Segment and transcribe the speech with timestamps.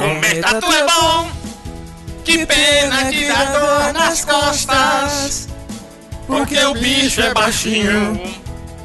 [0.00, 1.30] Comer tatu é bom,
[2.24, 5.46] que pena que dá dor nas costas.
[6.26, 8.18] Porque o bicho é baixinho,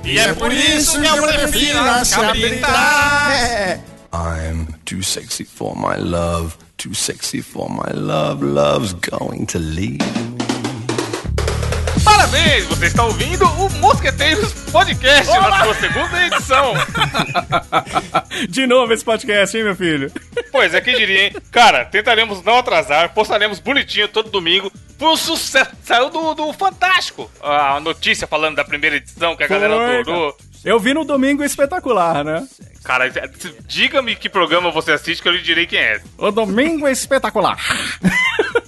[0.03, 3.79] e é por isso que a mulher prefira se habilitar.
[4.13, 10.34] I'm too sexy for my love, too sexy for my love, love's going to leave
[12.25, 16.73] Parabéns, você está ouvindo o Mosqueteiros Podcast na sua segunda edição.
[18.49, 20.11] De novo esse podcast, hein, meu filho?
[20.51, 21.35] Pois é, quem diria, hein?
[21.51, 24.71] Cara, tentaremos não atrasar, postaremos bonitinho todo domingo.
[24.97, 27.29] Foi um sucesso, saiu do, do Fantástico.
[27.43, 30.35] A notícia falando da primeira edição que a galera Foi, adorou.
[30.63, 32.47] Eu vi no domingo espetacular, né?
[32.83, 33.05] Cara,
[33.67, 36.01] diga-me que programa você assiste que eu lhe direi quem é.
[36.17, 37.55] O domingo espetacular.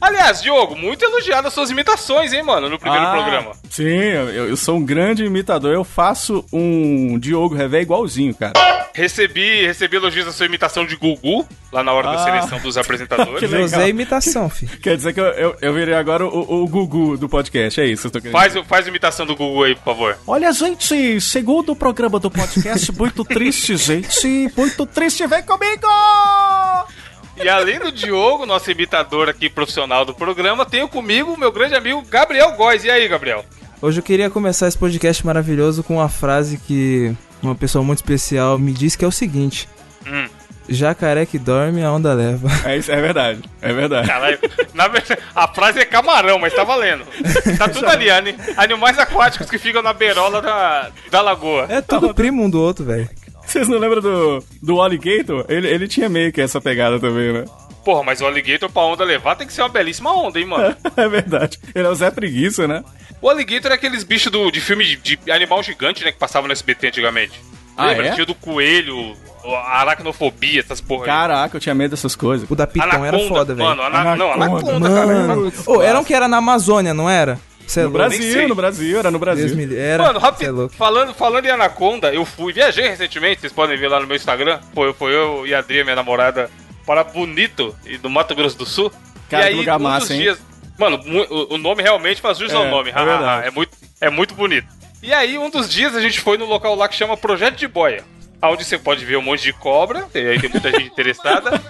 [0.00, 3.52] Aliás, Diogo, muito elogiado as suas imitações, hein, mano, no primeiro Ah, programa.
[3.70, 5.72] Sim, eu, eu sou um grande imitador.
[5.74, 8.52] Eu faço um Diogo Revé igualzinho, cara.
[8.94, 12.24] Recebi, recebi elogios da sua imitação de Gugu, lá na hora da Ah.
[12.24, 13.38] seleção dos apresentadores.
[13.40, 13.62] Que legal.
[13.62, 14.72] José é imitação, filho.
[14.80, 18.02] Quer dizer que eu, eu, eu virei agora o, o Gugu do podcast, é isso
[18.02, 20.16] que eu tô querendo Faz, faz a imitação do Gugu aí, por favor.
[20.26, 24.50] Olha, gente, segundo o programa do podcast, muito triste, gente.
[24.56, 25.86] Muito triste, vem comigo!
[27.42, 31.74] E além do Diogo, nosso imitador aqui profissional do programa, tenho comigo o meu grande
[31.74, 32.82] amigo Gabriel Góes.
[32.84, 33.44] E aí, Gabriel?
[33.80, 38.58] Hoje eu queria começar esse podcast maravilhoso com uma frase que uma pessoa muito especial
[38.58, 39.68] me disse que é o seguinte:
[40.06, 40.26] Hum.
[40.68, 42.48] Jacaré que dorme, a onda leva.
[42.68, 44.08] É, isso, é verdade, é verdade.
[44.08, 44.38] Caralho,
[44.74, 47.04] na verdade, a frase é camarão, mas tá valendo.
[47.56, 51.66] Tá tudo ali, ani- animais aquáticos que ficam na beirola da, da lagoa.
[51.68, 53.08] É tudo primo um do outro, velho.
[53.56, 55.44] Vocês não lembram do, do Alligator?
[55.48, 57.44] Ele, ele tinha meio que essa pegada também, né?
[57.84, 60.76] Porra, mas o alligator pra onda levar tem que ser uma belíssima onda, hein, mano?
[60.96, 61.56] É verdade.
[61.72, 62.82] Ele é o Zé Preguiça, né?
[63.22, 66.48] O alligator é aqueles bichos do, de filme de, de animal gigante, né, que passavam
[66.48, 67.40] no SBT antigamente.
[67.76, 68.08] Ah, Lembra?
[68.08, 68.12] é?
[68.12, 69.14] Tinha do coelho,
[69.44, 71.06] a aracnofobia, essas porra aí.
[71.06, 72.50] Caraca, eu tinha medo dessas coisas.
[72.50, 73.68] O da Piton era foda, velho.
[73.68, 74.72] Mano, ana, não, Anaconda.
[74.72, 75.06] anaconda, cara.
[75.06, 77.38] Mano, ô, era um que era na Amazônia, não era?
[77.66, 77.98] Cê é No sei.
[77.98, 79.56] Brasil, no Brasil, era no Brasil.
[79.56, 79.76] me.
[79.76, 80.04] Era.
[80.04, 80.74] Mano, é rápido, louco.
[80.74, 84.60] falando, falando em Anaconda, eu fui, viajei recentemente, vocês podem ver lá no meu Instagram.
[84.74, 86.48] Foi, foi eu e a Adria, minha namorada,
[86.86, 88.90] para Bonito, e do Mato Grosso do Sul.
[89.28, 90.20] Cara, e que aí, lugar um massa, hein?
[90.20, 90.38] dias.
[90.78, 91.00] Mano,
[91.30, 92.90] o, o nome realmente faz jus É, ao nome.
[92.90, 94.68] é é, muito, é muito bonito.
[95.02, 97.66] E aí, um dos dias a gente foi no local lá que chama Projeto de
[97.66, 98.04] Boia.
[98.42, 101.60] Onde você pode ver um monte de cobra, e aí tem muita gente interessada.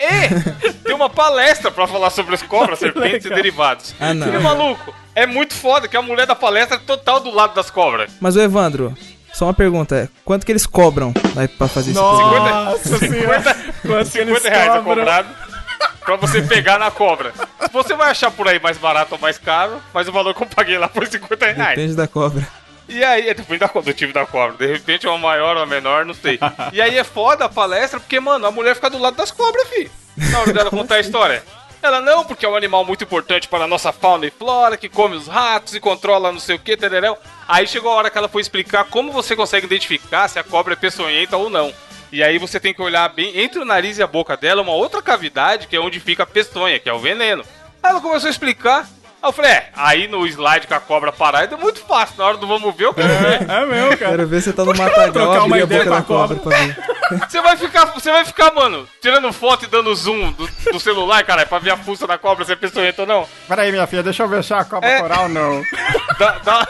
[0.00, 3.94] E tem uma palestra pra falar sobre as cobras, serpentes e derivados.
[4.00, 4.32] Ah, não.
[4.32, 7.70] E maluco, é muito foda que a mulher da palestra é total do lado das
[7.70, 8.12] cobras.
[8.20, 8.96] Mas o Evandro,
[9.32, 13.48] só uma pergunta: é, quanto que eles cobram aí pra fazer Nossa senhora!
[13.48, 15.28] 50, Quanto que eles 50 reais é cobrado
[16.00, 17.32] pra você pegar na cobra.
[17.72, 20.46] Você vai achar por aí mais barato ou mais caro, mas o valor que eu
[20.46, 21.76] paguei lá foi 50 reais.
[21.76, 22.46] Depende da cobra.
[22.88, 24.56] E aí, depende da, co- do time da cobra.
[24.56, 26.38] De repente é uma maior ou uma menor, não sei.
[26.72, 29.68] E aí é foda a palestra, porque, mano, a mulher fica do lado das cobras,
[29.68, 29.90] fi.
[30.30, 31.42] Na hora dela contar a história.
[31.82, 34.88] Ela não, porque é um animal muito importante para a nossa fauna e flora, que
[34.88, 37.18] come os ratos e controla não sei o que, tereréu.
[37.46, 40.72] Aí chegou a hora que ela foi explicar como você consegue identificar se a cobra
[40.72, 41.74] é peçonhenta ou não.
[42.10, 44.72] E aí você tem que olhar bem entre o nariz e a boca dela, uma
[44.72, 47.44] outra cavidade, que é onde fica a peçonha, que é o veneno.
[47.82, 48.86] Ela começou a explicar.
[49.24, 52.16] Aí eu falei, é, aí no slide com a cobra parada é muito fácil.
[52.18, 53.50] Na hora do vamos ver, eu quero ver.
[53.50, 54.10] É mesmo, cara.
[54.10, 56.76] Quero ver você tá no matagal, uma abrir a ideia boca da cobra pra ver.
[57.28, 61.22] Você vai ficar, você vai ficar, mano, tirando foto e dando zoom do, do celular,
[61.22, 63.28] cara, pra ver a fuça da cobra, se é peçonhenta ou não.
[63.46, 65.00] Peraí, minha filha, deixa eu ver se a cobra É.
[65.02, 65.62] coral não.
[66.18, 66.68] Dá, dá,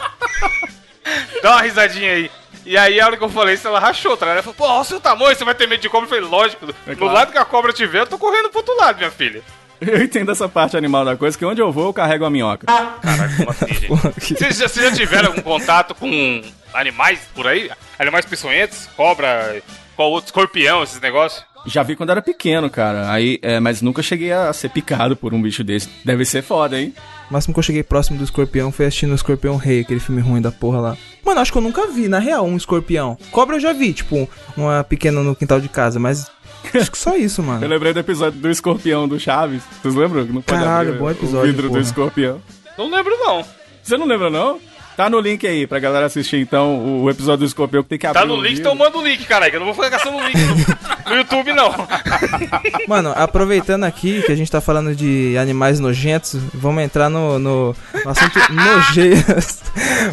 [1.41, 2.31] dá uma risadinha aí.
[2.65, 4.25] E aí, a hora que eu falei isso, ela rachou, tá?
[4.27, 6.05] Ela falou, pô, olha o seu tamanho, você vai ter medo de cobra?
[6.05, 7.13] Eu falei, lógico, do É claro.
[7.13, 9.41] lado que a cobra tiver, eu tô correndo pro outro lado, minha filha.
[9.81, 12.65] Eu entendo essa parte animal da coisa, que onde eu vou, eu carrego a minhoca.
[12.67, 13.87] Caralho, como assim, gente?
[14.35, 16.41] Vocês já, vocês já tiveram algum contato com
[16.73, 17.69] animais por aí?
[17.99, 18.87] Animais peçonhentos?
[18.95, 19.61] Cobra,
[19.95, 20.27] qual outro?
[20.27, 21.43] Escorpião, esses negócios?
[21.65, 23.11] Já vi quando era pequeno, cara.
[23.11, 25.89] Aí, é, mas nunca cheguei a ser picado por um bicho desse.
[26.03, 26.93] Deve ser foda, hein?
[27.29, 30.21] O máximo que eu cheguei próximo do escorpião foi assistindo o Escorpião Rei, aquele filme
[30.21, 30.97] ruim da porra lá.
[31.25, 33.17] Mano, acho que eu nunca vi, na real, um escorpião.
[33.31, 36.29] Cobra eu já vi, tipo, uma pequena no quintal de casa, mas
[36.73, 37.67] acho que só isso, Eu mano.
[37.67, 39.61] lembrei do episódio do escorpião do Chaves.
[39.81, 40.25] Vocês lembram?
[40.25, 41.81] Não pode Caralho, abrir bom O episódio, vidro do porra.
[41.81, 42.41] escorpião.
[42.77, 43.45] Não lembro, não.
[43.83, 44.59] Você não lembra, não?
[44.97, 47.99] Tá no link aí pra galera assistir, então, o, o episódio do escorpião que tem
[47.99, 48.17] que abrir.
[48.21, 48.61] Tá no o link, vidro.
[48.71, 51.17] então manda o link, caralho, que eu não vou ficar gastando o link no, no
[51.17, 51.69] YouTube, não.
[52.87, 57.75] Mano, aproveitando aqui que a gente tá falando de animais nojentos, vamos entrar no, no,
[58.05, 59.63] no assunto nojeiras.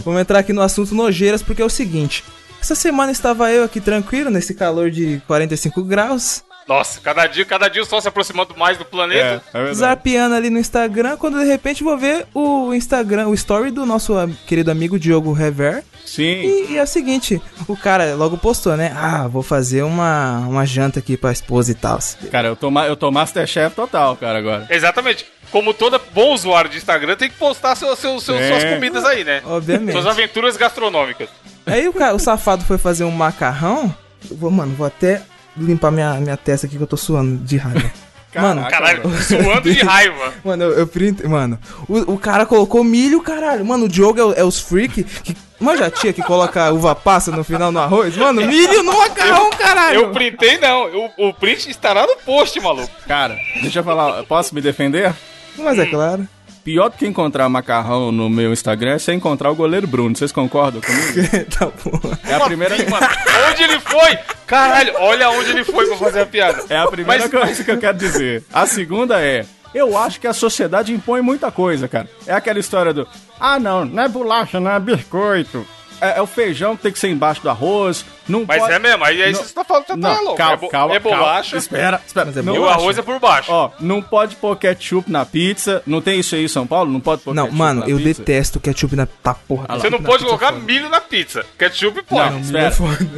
[0.05, 2.25] vamos entrar aqui no assunto nojeiras, porque é o seguinte.
[2.61, 7.69] Essa semana estava eu aqui tranquilo, nesse calor de 45 graus, Nossa, cada dia, cada
[7.69, 9.43] dia o sol se aproximando mais do É, planeta.
[9.53, 13.85] é zarpeando ali no Instagram, quando de repente vou ver o Instagram, o story do
[13.85, 14.14] nosso
[14.47, 15.82] querido amigo Diogo Rever.
[16.05, 16.23] Sim.
[16.23, 18.93] E, e é o seguinte, o cara logo postou, né?
[18.97, 21.99] Ah, vou fazer uma, uma janta aqui pra esposa e tal.
[22.31, 24.67] Cara, eu tô, eu tô Masterchef total, cara, agora.
[24.70, 25.26] Exatamente.
[25.50, 28.49] Como todo bom usuário de Instagram, tem que postar seu, seu, seu- É.
[28.49, 29.43] suas comidas aí, né?
[29.44, 29.93] Obviamente.
[29.93, 31.29] Suas aventuras gastronômicas.
[31.67, 33.94] Aí o, cara, o safado foi fazer um macarrão.
[34.31, 35.20] Eu Vou, mano, vou até
[35.56, 37.90] limpar minha, minha testa aqui que eu tô suando de raiva.
[38.34, 40.32] mano, Caralho, suando de raiva.
[40.44, 41.26] mano, eu, eu print.
[41.26, 41.58] Mano,
[41.88, 43.64] o, o cara colocou milho, caralho.
[43.64, 45.37] Mano, o Diogo é, é os freak que.
[45.78, 48.16] Já tinha que colocar uva passa no final no arroz?
[48.16, 50.00] Mano, milho no macarrão, caralho.
[50.00, 52.90] Eu printei não, eu- o print estará no post, maluco.
[53.06, 55.14] Cara, deixa eu falar, posso me defender?
[55.56, 56.26] Mas é claro.
[56.64, 60.14] Pior do que encontrar macarrão no meu Instagram é você encontrar o goleiro Bruno.
[60.17, 61.29] Vocês concordam comigo?
[61.59, 62.00] tá bom.
[62.25, 62.76] É a primeira.
[63.50, 64.17] Onde ele foi?
[64.47, 66.62] Caralho, olha onde ele foi pra fazer a piada.
[66.69, 68.44] é a primeira Mas- coisa que eu quero dizer.
[68.53, 69.44] A segunda é.
[69.75, 72.06] Eu acho que a sociedade impõe muita coisa, cara.
[72.26, 73.09] É aquela história do.
[73.41, 75.67] Ah, não, não é bolacha, não é biscoito.
[76.02, 78.04] É, é o feijão que tem que ser embaixo do arroz.
[78.28, 78.72] Não Mas pode...
[78.75, 79.43] é mesmo, aí, aí Não.
[79.43, 80.37] você tá falando, você tá Não, louco.
[80.37, 81.58] calma, é, bo- calma, é bolacha calma.
[81.58, 82.26] Espera, espera.
[82.26, 83.50] Mas é Não e o arroz é por baixo.
[83.52, 85.82] Ó, não pode pôr ketchup na pizza.
[85.87, 86.90] Não tem isso aí em São Paulo?
[86.93, 88.08] Não pode pôr Não, ketchup mano, na eu pizza?
[88.22, 89.66] detesto ketchup na tá porra.
[89.78, 90.64] Você não pode colocar foda.
[90.64, 91.44] milho na pizza.
[91.58, 92.31] Ketchup pode.
[92.34, 92.75] Não, espera.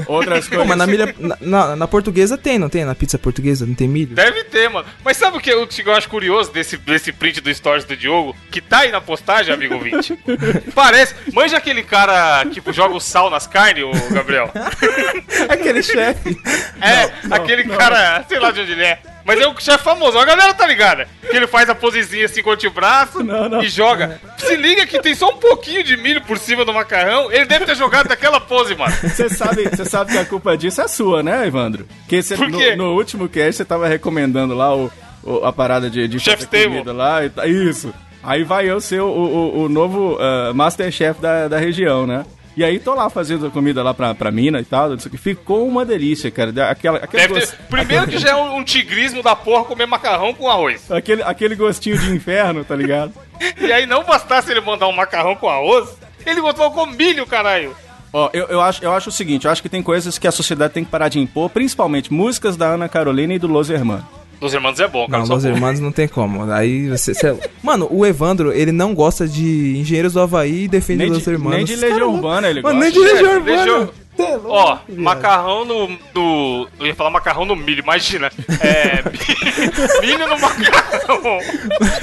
[0.07, 0.67] Outras Pô, coisas.
[0.69, 2.85] mas na, milha, na, na- na portuguesa tem, não tem?
[2.85, 4.15] Na pizza portuguesa não tem milho?
[4.15, 4.87] Deve ter, mano.
[5.05, 7.97] Mas sabe o que, o que eu acho curioso desse, desse print do Stories do
[7.97, 8.35] Diogo?
[8.51, 10.19] Que tá aí na postagem, amigo ouvinte.
[10.75, 11.15] Parece.
[11.33, 14.51] Manja aquele cara que joga o sal nas carnes, o Gabriel?
[15.49, 16.37] Aquele chefe.
[16.81, 18.99] É, aquele cara, sei lá de onde ele é.
[19.25, 21.09] Mas é o chefe famoso, a galera tá ligada.
[21.31, 23.63] Que ele faz a posezinha assim com o antebraço Não, não.
[23.63, 24.21] e joga.
[24.37, 27.33] Se liga que tem só um pouquinho de milho por cima do macarrão.
[27.33, 28.93] Ele deve ter jogado daquela pose, mano.
[29.03, 31.87] Você sabe, você sabe que a culpa disso é sua, né, Evandro?
[32.01, 32.77] Porque você, Por quê?
[32.77, 34.93] no, no último cast você tava recomendando lá o,
[35.23, 36.83] o- a parada de, de Chef's Table.
[36.93, 37.25] lá.
[37.25, 37.95] E, tá- isso.
[38.23, 42.27] Aí vai eu ser o, o, o novo ah, Masterchef da, da região, né?
[42.57, 45.09] E aí tô lá fazendo a comida lá pra, pra mina e tal, não sei
[45.09, 45.19] o que.
[45.19, 46.51] Ficou uma delícia, cara.
[46.71, 47.41] Aquela, aquele, Deve ter...
[47.41, 50.91] gost- Primeiro que já é um, um tigrismo da porra comer macarrão com arroz.
[50.91, 53.13] aquele, aquele gostinho de inferno, tá ligado?
[53.61, 55.89] E aí não bastasse ele mandar um macarrão com arroz,
[56.25, 57.75] ele botou com milho, caralho.
[58.13, 60.31] Ó, eu, eu, acho, eu acho o seguinte, eu acho que tem coisas que a
[60.31, 64.05] sociedade tem que parar de impor, principalmente músicas da Ana Carolina e do Los Hermanos.
[64.45, 65.23] Dos irmãos é bom, cara.
[65.25, 65.43] Não, Los.
[65.47, 66.53] Hermanos não tem como.
[66.53, 67.15] Aí você.
[67.15, 71.25] você- Mano, o Evandro, ele não gosta de Engenheiros do Havaí e defende Nem Los
[71.25, 71.57] de, Hermanos.
[71.57, 72.91] nem de Legião Urbana ele Mano, gosta.
[72.91, 73.57] nem de Legião É, Urbana.
[73.57, 75.01] Legião- é louco, Ó, viado.
[75.03, 76.69] macarrão no, no.
[76.79, 78.31] Eu ia falar macarrão no milho, imagina.
[78.61, 79.03] É.
[80.05, 81.39] milho no macarrão.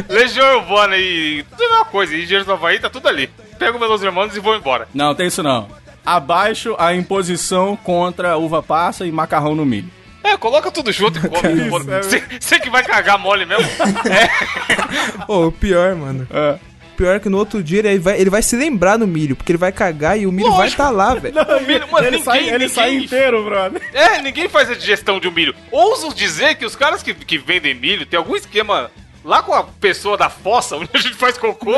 [0.09, 1.45] Legião Urbana e.
[1.51, 2.13] Tudo é uma coisa.
[2.15, 3.29] E Engenheiros do Havaí tá tudo ali.
[3.59, 4.87] Pego meus irmãos e vou embora.
[4.93, 5.67] Não, tem isso não.
[6.03, 9.89] Abaixo a imposição contra uva passa e macarrão no milho.
[10.23, 11.91] É, coloca tudo junto e come.
[11.93, 12.01] É.
[12.01, 13.67] Você você que vai cagar mole mesmo?
[14.09, 14.29] É.
[15.27, 16.27] Ô, o pior, mano.
[16.31, 16.57] É.
[16.97, 19.51] Pior é que no outro dia ele vai, ele vai se lembrar do milho, porque
[19.51, 20.81] ele vai cagar e o milho vai Lógico.
[20.81, 21.33] estar lá, velho.
[21.57, 23.81] O milho, mano, ele ninguém, sai, ele ninguém- sai inteiro, brother.
[23.93, 25.55] É, ninguém faz a digestão de um milho.
[25.71, 28.91] Ouso dizer que os caras que, que vendem milho tem algum esquema
[29.23, 31.71] lá com a pessoa da fossa, onde a gente faz cocô,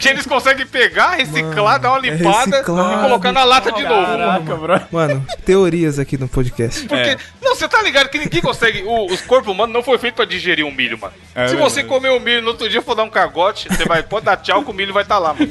[0.00, 2.98] que eles conseguem pegar, reciclar, dar uma é limpada reciclado.
[2.98, 4.06] e colocar na lata de novo.
[4.06, 4.86] Caraca, brother.
[4.90, 6.80] Mano, teorias aqui no podcast.
[6.88, 7.16] Porque, É.
[7.42, 8.82] não, você tá ligado que ninguém consegue.
[8.84, 11.12] O, os corpos humanos não foi feito pra digerir um milho, mano.
[11.34, 11.72] É Se verdade.
[11.74, 14.36] você comer um milho no outro dia for dar um cagote, você vai, pode dar
[14.36, 15.50] tchau que o milho vai estar lá, mano.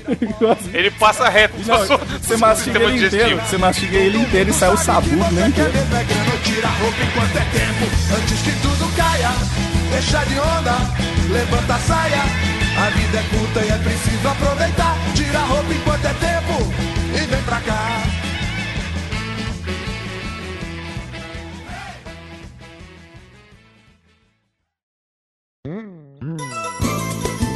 [0.73, 1.55] Ele passa reto.
[1.65, 3.41] Não, seu- você mastiga sistema ele inteiro, digestivo.
[3.47, 5.47] você mastiga ele inteiro e sai o sabugo, né?
[5.47, 5.71] inteiro.
[6.43, 9.29] Tira a roupa enquanto é tempo, antes que tudo caia.
[9.99, 10.77] Deixa de onda,
[11.29, 12.21] levanta a saia.
[12.77, 14.95] A vida é curta e é preciso aproveitar.
[15.13, 16.73] Tira a roupa enquanto é tempo
[17.13, 18.08] e vem pra cá.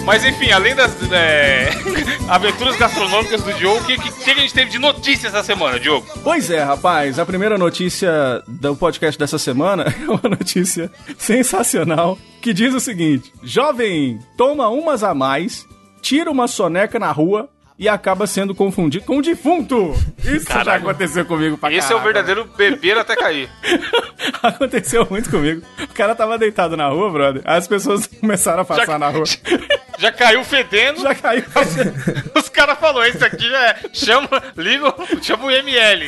[0.06, 1.70] Mas enfim, além das é,
[2.28, 5.80] aventuras gastronômicas do Diogo, o que, que, que a gente teve de notícias essa semana,
[5.80, 6.06] Diogo?
[6.24, 12.54] Pois é, rapaz, a primeira notícia do podcast dessa semana é uma notícia sensacional que
[12.54, 15.66] diz o seguinte: Jovem toma umas a mais,
[16.02, 19.94] tira uma soneca na rua e acaba sendo confundido com um defunto.
[20.24, 20.84] Isso já Caralho.
[20.84, 23.50] aconteceu comigo pra Esse é o verdadeiro beber até cair.
[24.42, 25.62] Aconteceu muito comigo.
[25.82, 27.42] O cara tava deitado na rua, brother.
[27.46, 29.24] Aí as pessoas começaram a passar na rua.
[30.00, 31.02] Já caiu fedendo.
[31.02, 31.44] Já caiu.
[32.36, 33.76] Os caras falaram, esse aqui já é.
[33.94, 34.28] Chama,
[34.58, 36.08] liga, o- chama o ML.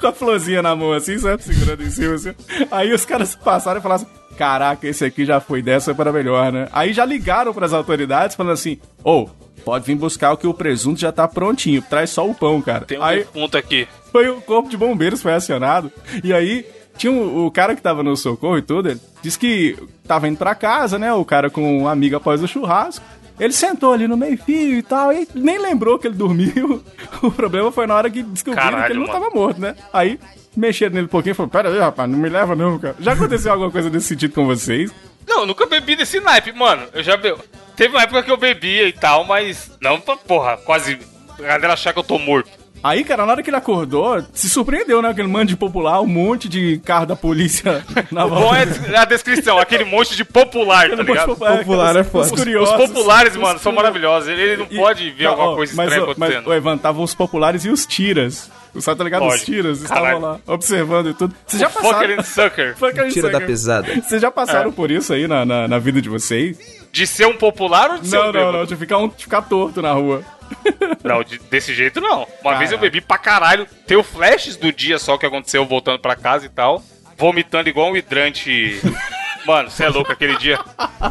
[0.00, 1.42] com a florzinha na mão, assim, sabe?
[1.42, 2.34] Segurando em cima, assim.
[2.70, 6.50] Aí os caras passaram e falaram assim: Caraca, esse aqui já foi dessa para melhor,
[6.52, 6.68] né?
[6.72, 9.28] Aí já ligaram pras autoridades falando assim: Ô,
[9.64, 12.84] pode vir buscar o que o presunto já tá prontinho, traz só o pão, cara.
[12.84, 13.86] Tem um Aí ponto aqui.
[14.12, 15.90] foi o corpo de bombeiros foi acionado.
[16.24, 16.64] E aí
[16.96, 19.76] tinha um- o cara que tava no socorro e tudo, ele disse que
[20.06, 21.12] tava indo pra casa, né?
[21.12, 23.04] O cara com uma amiga após o churrasco.
[23.38, 26.82] Ele sentou ali no meio-fio e tal, e nem lembrou que ele dormiu.
[27.22, 29.20] O problema foi na hora que descobriram Caralho, que ele não mano.
[29.20, 29.74] tava morto, né?
[29.92, 30.18] Aí
[30.56, 32.96] mexeram nele um pouquinho e falaram: Pera aí, rapaz, não me leva não, cara.
[33.00, 34.92] Já aconteceu alguma coisa desse sentido com vocês?
[35.30, 36.88] Não, eu nunca bebi desse naipe, mano.
[36.92, 37.32] Eu já be...
[37.76, 40.98] Teve uma época que eu bebia e tal, mas não pra porra, quase.
[41.38, 42.50] A galera achar que eu tô morto.
[42.82, 45.10] Aí, cara, na hora que ele acordou, se surpreendeu, né?
[45.10, 49.04] Aquele mano de popular, um monte de carro da polícia na O bom é a
[49.04, 51.36] descrição, aquele monte de popular, tá ligado?
[51.36, 52.24] Popular é foda.
[52.26, 52.74] Os, Os curiosos.
[52.76, 53.74] populares, mano, Os são curiosos.
[54.00, 54.28] maravilhosos.
[54.30, 56.46] Ele não E- pode ver não, alguma ó, coisa mas, estranha ó, mas, acontecendo.
[56.48, 58.50] o Evan, estavam os populares e os tiras.
[58.78, 59.22] Sabe, tá ligado?
[59.24, 59.44] Os Pode.
[59.44, 61.34] tiras estavam lá, observando e tudo.
[61.44, 62.14] Vocês já Fucker passaram...
[62.14, 62.76] and sucker.
[62.78, 63.92] Fucker and Tira da pesada.
[64.00, 64.72] Vocês já passaram É.
[64.72, 66.56] por isso aí na, na, na vida de vocês?
[66.92, 68.58] De ser um popular ou de ser Não, um não, bêbado?
[68.58, 70.22] não, de ficar, um, de ficar torto na rua.
[71.02, 72.26] Não, de- desse jeito não.
[72.42, 73.66] Uma vez eu bebi pra caralho.
[73.86, 76.82] Tenho flashes do dia só que aconteceu voltando pra casa e tal.
[77.16, 78.80] Vomitando igual um hidrante.
[79.46, 80.58] Mano, você é louco aquele dia.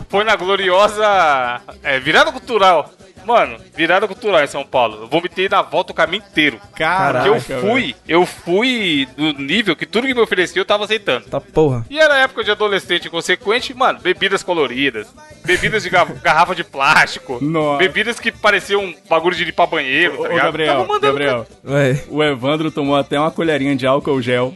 [0.07, 2.91] Foi na gloriosa é, virada cultural.
[3.25, 5.03] Mano, virada cultural em São Paulo.
[5.03, 6.59] Eu vomitei na volta o caminho inteiro.
[6.75, 11.25] Caraca, eu fui, eu fui do nível que tudo que me oferecia eu tava aceitando.
[11.27, 11.85] Tá porra.
[11.89, 15.07] E era época de adolescente inconsequente, mano, bebidas coloridas,
[15.45, 17.77] bebidas de ga- garrafa de plástico, Nossa.
[17.79, 20.45] bebidas que pareciam um bagulho de limpar banheiro, Ô, tá ô, ligado?
[20.45, 22.03] Gabriel, Tava mandando Gabriel, Ué.
[22.09, 24.53] o Evandro tomou até uma colherinha de álcool gel.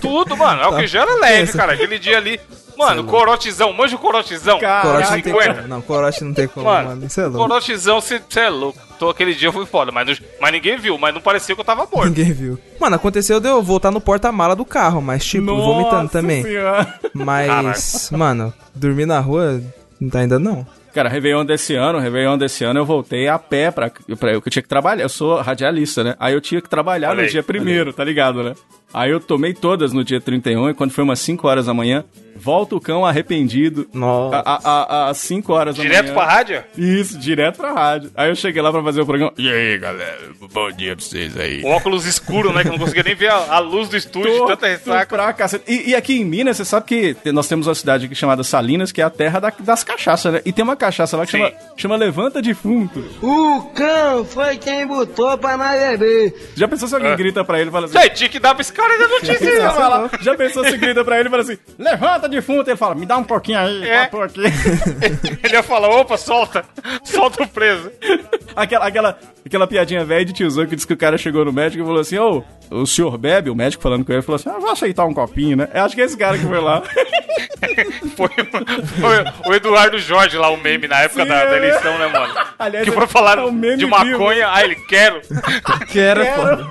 [0.00, 0.62] tudo, mano.
[0.62, 1.58] Álcool em gel era leve, Pensa.
[1.58, 1.72] cara.
[1.72, 2.40] Aquele dia ali,
[2.76, 4.58] mano, corotizão, manja o corotizão.
[4.58, 5.68] Cara, Corote Caraca, não tem como.
[5.68, 7.06] Não, corote não tem como, Mano, mano.
[7.06, 7.38] Isso é louco.
[7.48, 8.78] corotizão, você é louco.
[8.98, 11.60] Tô, aquele dia eu fui foda, mas, não- mas ninguém viu, mas não parecia que
[11.60, 12.08] eu tava morto.
[12.08, 12.58] Ninguém viu.
[12.80, 16.42] Mano, aconteceu de eu voltar no porta-mala do carro, mas tipo, vomitando também.
[16.42, 16.94] Senhora.
[17.14, 19.60] Mas, mano, dormir na rua
[20.14, 20.66] ainda não.
[20.94, 24.50] Cara, Réveillon desse ano, Réveillon desse ano eu voltei a pé pra, pra eu que
[24.50, 25.02] tinha que trabalhar.
[25.02, 26.14] Eu sou radialista, né?
[26.20, 28.52] Aí eu tinha que trabalhar Olha no aí, dia primeiro, tá ligado, né?
[28.94, 32.04] Aí eu tomei todas no dia 31 e quando foi umas 5 horas da manhã,
[32.36, 33.88] volta o cão arrependido.
[33.92, 34.36] Nossa.
[34.38, 36.14] a- a- a- Às 5 horas da Direto manhã.
[36.14, 36.64] pra rádio?
[36.76, 38.10] Isso, direto pra rádio.
[38.14, 39.32] Aí eu cheguei lá pra fazer o programa.
[39.38, 40.18] E aí, galera?
[40.52, 41.62] Bom dia pra vocês aí.
[41.62, 42.62] O óculos escuro, né?
[42.62, 45.06] Que eu não conseguia nem ver a, a luz do estúdio de tanta ressaca.
[45.16, 45.64] Pra cacete.
[45.66, 48.92] E, e aqui em Minas, você sabe que nós temos uma cidade aqui chamada Salinas,
[48.92, 50.40] que é a terra da- das cachaças, né?
[50.44, 51.38] E tem uma cachaça lá que Sim.
[51.38, 53.02] chama, chama Levanta Defunto.
[53.22, 56.50] O cão foi quem botou pra nós beber.
[56.56, 57.16] Já pensou se alguém É.
[57.16, 57.98] grita pra ele e fala assim...
[58.14, 60.10] Tinha que dar pra esse cara da notícia, mano?
[60.20, 63.16] já pensou se grita pra ele e fala assim, levanta defunto, ele fala, me dá
[63.16, 64.02] um pouquinho aí, É.
[64.02, 64.46] um pouquinho.
[65.42, 66.64] Ele ia falar, opa, solta,
[67.04, 67.90] solta o preso.
[68.54, 71.82] aquela, aquela, aquela piadinha velha de tiozão que disse que o cara chegou no médico
[71.82, 73.50] e falou assim, ô, o senhor bebe?
[73.50, 75.68] O médico falando com ele falou assim, ah, vou aceitar um copinho, né?
[75.74, 76.82] Eu acho que é esse cara que foi lá.
[78.16, 81.56] Foi, foi o Eduardo Jorge lá, o meme na época Sim, da, da é.
[81.56, 82.34] eleição, né, mano?
[82.58, 85.20] Aliás, que é- foi falar é um de maconha, ah, ele quero.
[85.88, 86.70] Que era foda.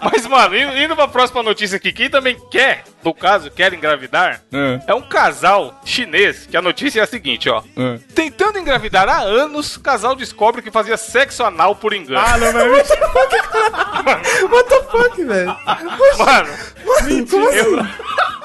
[0.00, 4.80] Mas, mano, indo, pra próxima notícia aqui, quem também quer, no caso, quer engravidar, É.
[4.88, 7.62] é um casal chinês, que a notícia é a seguinte, ó.
[7.76, 7.98] É.
[8.14, 12.20] Tentando engravidar há anos, casal descobre que fazia sexo anal por engano.
[12.24, 12.84] Ah, não, vai
[14.50, 15.56] What the fuck, velho?
[16.18, 16.48] Mano,
[17.30, 17.76] Como assim?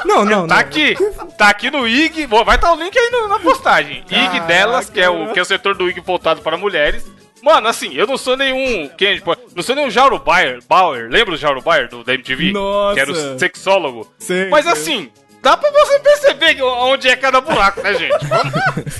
[0.05, 0.61] Não, não, tá não.
[0.61, 0.95] aqui,
[1.37, 4.03] tá aqui no IG, vai estar o link aí no- na postagem.
[4.09, 7.05] IG delas, que é, o, que é o setor do IG voltado para mulheres.
[7.43, 8.87] Mano, assim, eu não sou nenhum.
[8.97, 11.07] Quem pode- Não sou nenhum Jauro Bauer, Bauer.
[11.09, 12.51] Lembra o Jauro Bauer do, da MTV?
[12.51, 12.93] Nossa.
[12.95, 14.11] Que era o sexólogo.
[14.19, 18.25] Sei, Mas assim, dá pra você perceber onde é cada buraco, né, gente?
[18.27, 18.53] Vamos-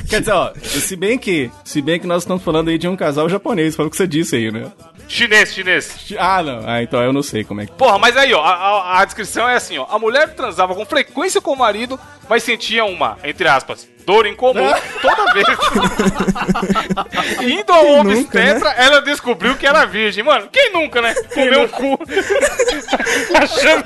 [0.10, 2.96] Quer dizer, ó, se bem que, se bem que nós estamos falando aí de um
[2.96, 4.72] casal japonês, foi o que você disse aí, né?
[5.08, 6.14] Chinês, chinês.
[6.18, 6.64] Ah, não.
[6.66, 7.74] Ah, então eu não sei como é que.
[7.74, 9.86] Porra, mas aí, ó, a, a- a descrição é assim, ó.
[9.90, 14.36] A mulher transava com frequência com o marido, mas sentia uma, entre aspas, dor em
[14.36, 15.48] comum toda vez.
[17.42, 20.24] Indo ao nunca, obstetra, ela descobriu que era virgem.
[20.24, 21.14] Mano, quem nunca, né?
[21.34, 22.00] Comeu um cu.
[23.38, 23.86] Achando.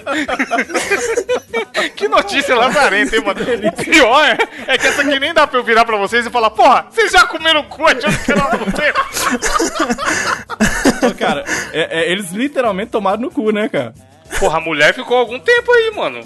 [1.96, 3.40] que notícia lazarenta, hein, mano?
[3.42, 6.50] O pior é, que essa aqui nem dá pra eu virar pra vocês e falar,
[6.50, 9.06] porra, vocês já comeram cu achando que era tempo?
[11.08, 11.44] Ô, cara,
[11.74, 13.94] é- é, eles literalmente tomaram no cu, né, cara?
[14.40, 16.22] Porra, a mulher ficou algum tempo aí, mano.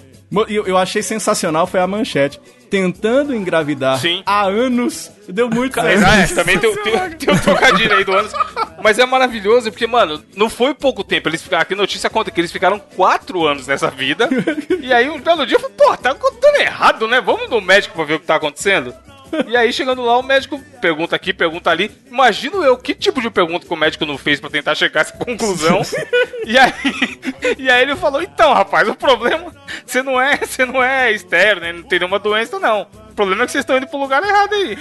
[0.48, 2.39] Eu, eu achei sensacional foi a manchete.
[2.70, 4.22] Tentando engravidar Sim.
[4.26, 5.12] há anos.
[5.28, 6.04] Deu muito certo.
[6.06, 8.32] ah, é, também tem, tem, tem um trocadilho aí do anos.
[8.82, 11.30] Mas é maravilhoso porque, mano, não foi pouco tempo.
[11.30, 14.30] Eles ficaram, aqui a notícia conta que eles ficaram quatro anos nessa vida.
[14.82, 17.22] e aí, um belo dia, eu falei, pô, tá acontecendo errado, né?
[17.22, 18.94] Vamos no médico pra ver o que tá acontecendo.
[19.48, 21.92] E aí, chegando lá, o médico pergunta aqui, pergunta ali.
[22.08, 25.04] Imagino eu que tipo de pergunta que o médico não fez pra tentar chegar a
[25.04, 25.82] essa conclusão.
[26.46, 26.74] e aí,
[27.58, 29.54] e aí ele falou: então, rapaz, o problema,
[29.86, 31.74] você não é, você não é estéreo, né?
[31.74, 32.88] Não tem nenhuma doença, não.
[33.10, 34.78] O problema é que vocês estão indo pro lugar errado aí.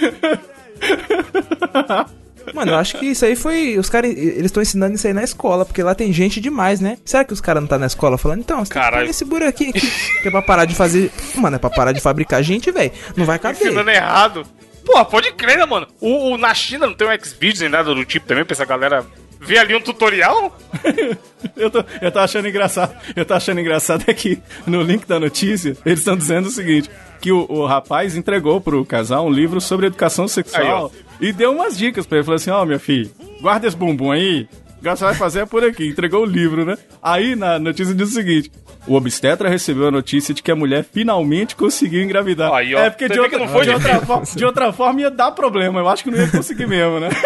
[2.53, 3.77] Mano, eu acho que isso aí foi.
[3.77, 4.11] Os caras.
[4.11, 6.97] Eles estão ensinando isso aí na escola, porque lá tem gente demais, né?
[7.05, 9.05] Será que os caras não tá na escola falando, então, você tem que Caralho.
[9.05, 9.91] pôr esse buraquinho aqui.
[10.21, 11.11] Que é pra parar de fazer.
[11.35, 12.91] Mano, é pra parar de fabricar gente, velho.
[13.15, 13.61] Não vai caber.
[13.67, 14.45] Ensinando errado.
[14.85, 15.87] Pô, pode crer, né, mano?
[16.01, 18.65] O, o- na China não tem um Xvideos nem nada do tipo também, pra essa
[18.65, 19.05] galera
[19.39, 20.57] ver ali um tutorial?
[21.55, 22.93] Eu tô, eu tô achando engraçado.
[23.15, 26.89] Eu tô achando engraçado é que no link da notícia, eles estão dizendo o seguinte:
[27.21, 31.77] que o, o rapaz entregou pro casal um livro sobre educação sexual e deu umas
[31.77, 32.25] dicas pra ele.
[32.25, 33.11] Falou assim: ó, meu filho,
[33.41, 34.47] guarda esse bumbum aí.
[34.81, 35.87] Você vai fazer é por aqui.
[35.87, 36.77] Entregou o livro, né?
[37.01, 38.51] Aí na notícia diz o seguinte:
[38.87, 42.53] o obstetra recebeu a notícia de que a mulher finalmente conseguiu engravidar.
[42.53, 42.79] Aí, ó.
[42.79, 45.31] é porque de outra, que não foi de, outra forma, de outra forma ia dar
[45.31, 45.79] problema.
[45.79, 47.09] Eu acho que não ia conseguir mesmo, né?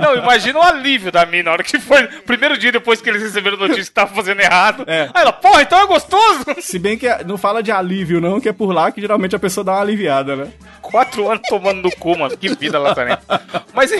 [0.00, 2.06] Não, imagina o alívio da mina na hora que foi.
[2.06, 4.84] Primeiro dia depois que eles receberam notícia que tava fazendo errado.
[4.86, 5.10] É.
[5.12, 6.44] Aí ela, porra, então é gostoso!
[6.60, 9.36] Se bem que é- não fala de alívio, não, que é por lá que geralmente
[9.36, 10.48] a pessoa dá uma aliviada, né?
[10.80, 12.36] Quatro anos tomando no cu, mano.
[12.36, 13.42] Que vida lazarenta.
[13.74, 13.90] Mas,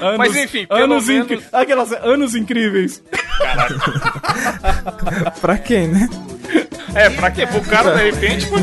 [0.00, 1.42] Anos, mas enfim, pelo anos, menos.
[1.52, 3.02] aquelas anos incríveis.
[5.40, 6.08] Pra quem, né?
[6.94, 7.46] É, pra quê?
[7.46, 8.56] Pro cara, de repente, pô,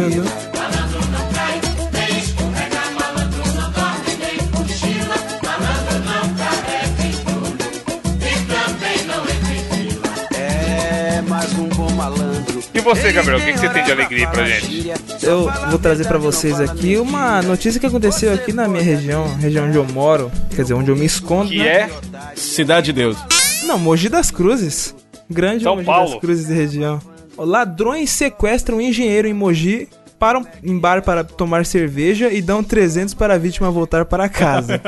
[12.74, 14.92] E você, Gabriel, o que, que você tem de alegria pra gente?
[15.22, 19.68] Eu vou trazer pra vocês aqui uma notícia que aconteceu aqui na minha região, região
[19.68, 21.66] onde eu moro, quer dizer, onde eu me escondo, Que né?
[21.68, 21.90] é.
[22.36, 23.18] Cidade de Deus.
[23.66, 24.96] Não, Mogi das Cruzes.
[25.30, 26.12] Grande São Mogi Paulo.
[26.12, 27.02] das Cruzes e região.
[27.38, 29.88] Ladrões sequestram um engenheiro em Mogi,
[30.22, 34.80] param em bar para tomar cerveja e dão 300 para a vítima voltar para casa.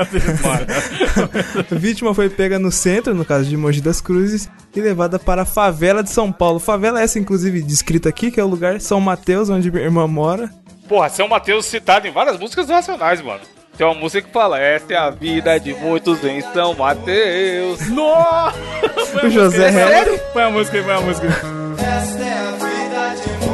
[1.71, 5.41] a vítima foi pega no centro, no caso de Mogi das Cruzes, e levada para
[5.41, 6.59] a favela de São Paulo.
[6.59, 10.51] Favela essa, inclusive, descrita aqui, que é o lugar São Mateus, onde minha irmã mora.
[10.87, 13.41] Porra, São Mateus citado em várias músicas nacionais, mano.
[13.75, 17.79] Tem uma música que fala: Essa é a vida de muitos em São Mateus.
[17.89, 18.55] Nossa!
[19.23, 20.21] O José Heller.
[20.31, 21.33] Põe a música aí, põe a música aí.
[21.83, 23.52] Esta é a vida de muitos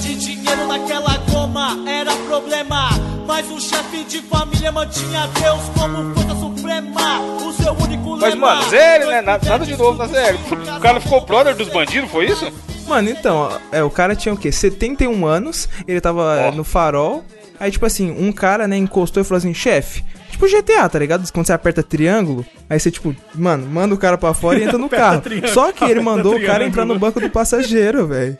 [0.00, 2.90] de dinheiro naquela goma era problema.
[3.26, 7.20] Mas o chefe de família mantinha Deus como força suprema.
[7.20, 9.20] O seu único Mas, lema mano, sério, né?
[9.20, 10.38] Nada, nada de novo na série.
[10.76, 12.50] O cara ficou brother dos bandidos, foi isso?
[12.86, 14.50] Mano, então, é, o cara tinha o quê?
[14.50, 16.52] 71 anos, ele tava Ó.
[16.52, 17.22] no farol.
[17.60, 20.02] Aí, tipo assim, um cara, né, encostou e falou assim: chefe.
[20.38, 21.30] Tipo GTA, tá ligado?
[21.32, 24.78] Quando você aperta triângulo, aí você, tipo, mano, manda o cara pra fora e entra
[24.78, 25.20] no carro.
[25.52, 28.38] Só que ele mandou o cara entrar no banco do passageiro, velho.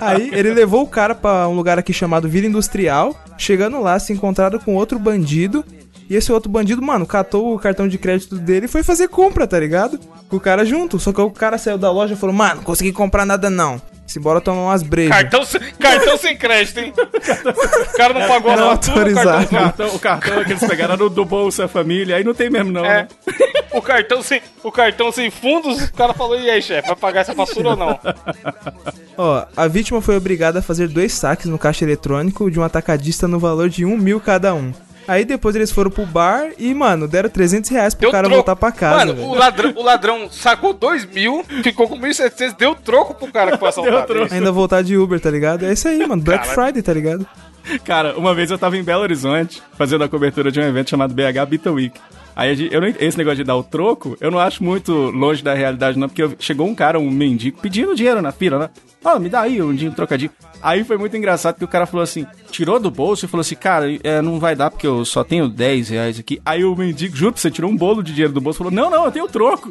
[0.00, 3.14] Aí ele levou o cara pra um lugar aqui chamado Vila Industrial.
[3.38, 5.64] Chegando lá, se encontraram com outro bandido.
[6.08, 9.46] E esse outro bandido, mano, catou o cartão de crédito dele e foi fazer compra,
[9.46, 10.00] tá ligado?
[10.28, 10.98] Com o cara junto.
[10.98, 13.80] Só que o cara saiu da loja e falou: Mano, não consegui comprar nada não.
[14.10, 15.14] Simbora tomar umas brejas.
[15.16, 16.92] Cartão, sem- cartão sem crédito, hein?
[16.96, 19.46] O cara não pagou Não autorizado.
[19.48, 22.34] cartão, O cartão, o cartão que eles pegaram era do, do Bolsa Família, aí não
[22.34, 22.84] tem mesmo, não.
[22.84, 23.02] É.
[23.02, 23.08] né?
[23.72, 27.20] O cartão sem, o cartão sem fundos, o cara falou, e aí, chefe, vai pagar
[27.20, 28.00] essa fatura ou não?
[29.16, 33.28] Ó, a vítima foi obrigada a fazer dois saques no caixa eletrônico de um atacadista
[33.28, 34.72] no valor de um mil cada um.
[35.08, 38.36] Aí depois eles foram pro bar e, mano, deram 300 reais pro Deu cara troco.
[38.36, 42.74] voltar pra casa, Mano, o ladrão, o ladrão sacou 2 mil, ficou com 1.700, deu
[42.74, 44.06] troco pro cara que foi assaltado.
[44.06, 44.32] troco.
[44.34, 45.64] Ainda voltar de Uber, tá ligado?
[45.66, 46.22] É isso aí, mano.
[46.22, 46.62] Black Caralho.
[46.66, 47.26] Friday, tá ligado?
[47.84, 51.12] Cara, uma vez eu tava em Belo Horizonte, fazendo a cobertura de um evento chamado
[51.12, 52.00] BH Beatle Week.
[52.40, 55.52] Aí eu não- esse negócio de dar o troco, eu não acho muito longe da
[55.54, 58.70] realidade, não, porque chegou um cara, um mendigo, pedindo dinheiro na fila, né?
[59.04, 60.30] Ah, me dá aí um dinheiro trocadinho.
[60.62, 63.54] Aí foi muito engraçado que o cara falou assim, tirou do bolso e falou assim,
[63.54, 66.38] cara, é, não vai dar porque eu só tenho 10 reais aqui.
[66.44, 68.70] Aí o mendigo, juro pra você, tirou um bolo de dinheiro do bolso e falou,
[68.72, 69.70] não, não, eu tenho troco.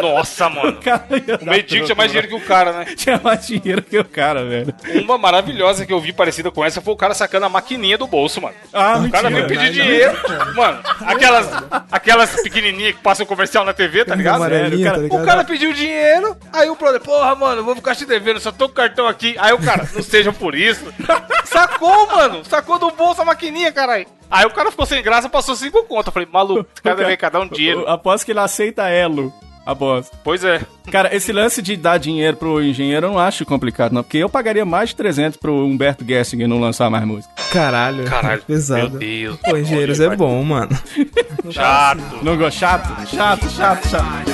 [0.00, 0.76] Nossa, mano.
[0.78, 2.84] O dar mendigo troco, tinha mais dinheiro que o cara, né?
[2.96, 4.74] Tinha mais dinheiro que o cara, velho.
[5.02, 8.06] Uma maravilhosa que eu vi parecida com essa foi o cara sacando a maquininha do
[8.06, 8.54] bolso, mano.
[8.74, 10.12] Ah, O cara veio pedir dinheiro.
[10.54, 11.48] Mano, aquelas,
[11.90, 14.36] aquelas pequenininhas que passam comercial na TV, tá ligado?
[14.36, 15.24] Amarelinha, cara, tá O ligado?
[15.26, 18.72] cara pediu dinheiro, aí o brother, porra, mano, vou ficar te devendo, só tô com
[18.72, 19.34] o cartão aqui.
[19.38, 20.84] Aí o cara, não seja por isso.
[21.44, 24.06] Sacou, mano, sacou do bolso a maquininha, caralho.
[24.30, 26.06] Aí o cara ficou sem graça, passou cinco contas.
[26.06, 27.80] Eu falei, maluco, cara deve cada um dinheiro.
[27.86, 29.32] Eu Aposto que ele aceita elo.
[29.64, 30.16] Aposto.
[30.24, 30.60] Pois é.
[30.90, 34.02] Cara, esse lance de dar dinheiro pro engenheiro eu não acho complicado, não.
[34.02, 37.32] Porque eu pagaria mais de 300 pro Humberto Gessinger não lançar mais música.
[37.52, 38.04] Caralho.
[38.04, 38.90] Caralho, Pesado.
[38.90, 39.36] meu Deus.
[39.44, 40.70] Pô, engenheiros é bom, mano.
[41.50, 42.00] Chato.
[42.22, 42.58] Não gosto?
[42.58, 43.06] Chato?
[43.08, 44.30] Chato, chato, chato.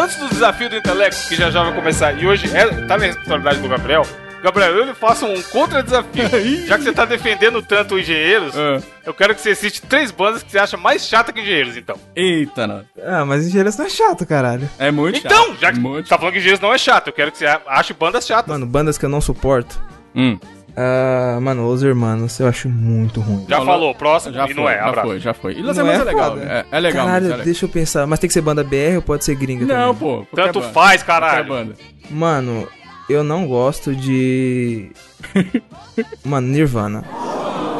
[0.00, 3.04] Antes do desafio do intelecto, que já já vai começar, e hoje é, tá na
[3.06, 4.02] responsabilidade do Gabriel.
[4.42, 6.24] Gabriel, eu lhe faço um contra-desafio.
[6.66, 8.80] já que você tá defendendo tanto os engenheiros, Ah.
[9.04, 11.96] eu quero que você cite três bandas que você acha mais chata que engenheiros, então.
[12.16, 12.82] Eita, não.
[13.04, 14.66] Ah, mas engenheiros não é chato, caralho.
[14.78, 15.58] É muito Então, chato.
[15.60, 17.92] já que Muito tá falando que engenheiros não é chato, eu quero que você ache
[17.92, 18.48] bandas chatas.
[18.48, 19.78] Mano, bandas que eu não suporto.
[20.16, 20.38] Hum.
[20.82, 23.44] Ah, mano, Os Hermanos, eu acho muito ruim.
[23.46, 25.06] Já falou, próximo, Já e foi, não é, já abraço.
[25.08, 25.52] foi, já foi.
[25.54, 26.42] E Los Não Hermanos é, legal, foda?
[26.44, 27.06] é, é legal.
[27.06, 27.44] Caralho, é legal.
[27.44, 28.06] deixa eu pensar.
[28.06, 29.98] Mas tem que ser banda BR ou pode ser gringa Não, também?
[30.24, 30.26] pô.
[30.34, 31.46] Tanto banda, faz, caralho.
[31.48, 31.74] banda.
[32.10, 32.66] Mano,
[33.10, 34.90] eu não gosto de.
[36.24, 37.04] Mano, Nirvana.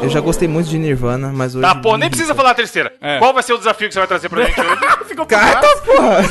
[0.01, 1.61] Eu já gostei muito de Nirvana, mas hoje.
[1.61, 2.91] Tá, pô, nem precisa falar a terceira.
[2.99, 3.19] É.
[3.19, 4.81] Qual vai ser o desafio que você vai trazer pra gente hoje?
[5.07, 6.21] Ficou Cata, porra!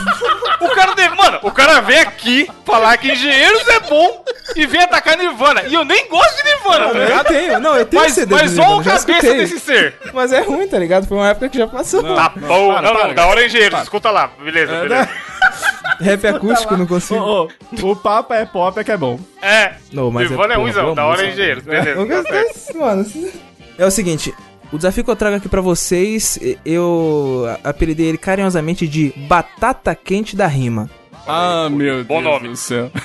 [0.60, 4.24] O cara deve, mano, o cara vem aqui falar que engenheiros é bom
[4.56, 5.62] e vem atacar Nirvana.
[5.68, 7.26] E eu nem gosto de Nirvana, tá Eu ligado?
[7.26, 9.94] tenho, não, eu tenho Mas, CD mas olha a já cabeça desse ser.
[10.12, 11.06] Mas é ruim, tá ligado?
[11.06, 12.02] Foi uma época que já passou.
[12.02, 12.16] Não.
[12.16, 13.14] Tá bom, para, não, não, para.
[13.14, 15.08] da hora engenheiros, escuta lá, beleza, É, beleza.
[16.00, 17.20] Rap acústico, não consigo.
[17.20, 17.48] Ô,
[17.82, 19.18] o papo é pop, é que é bom.
[19.42, 21.32] É, Não, mas é porra, ruimzão, boa da hora música.
[21.32, 21.90] engenheiros, beleza.
[21.90, 23.06] Eu tá mano.
[23.78, 24.34] É o seguinte,
[24.72, 30.34] o desafio que eu trago aqui pra vocês, eu apelidei ele carinhosamente de Batata Quente
[30.36, 30.88] da Rima.
[31.26, 32.48] Ah, meu Bom Deus nome.
[32.48, 32.90] do céu.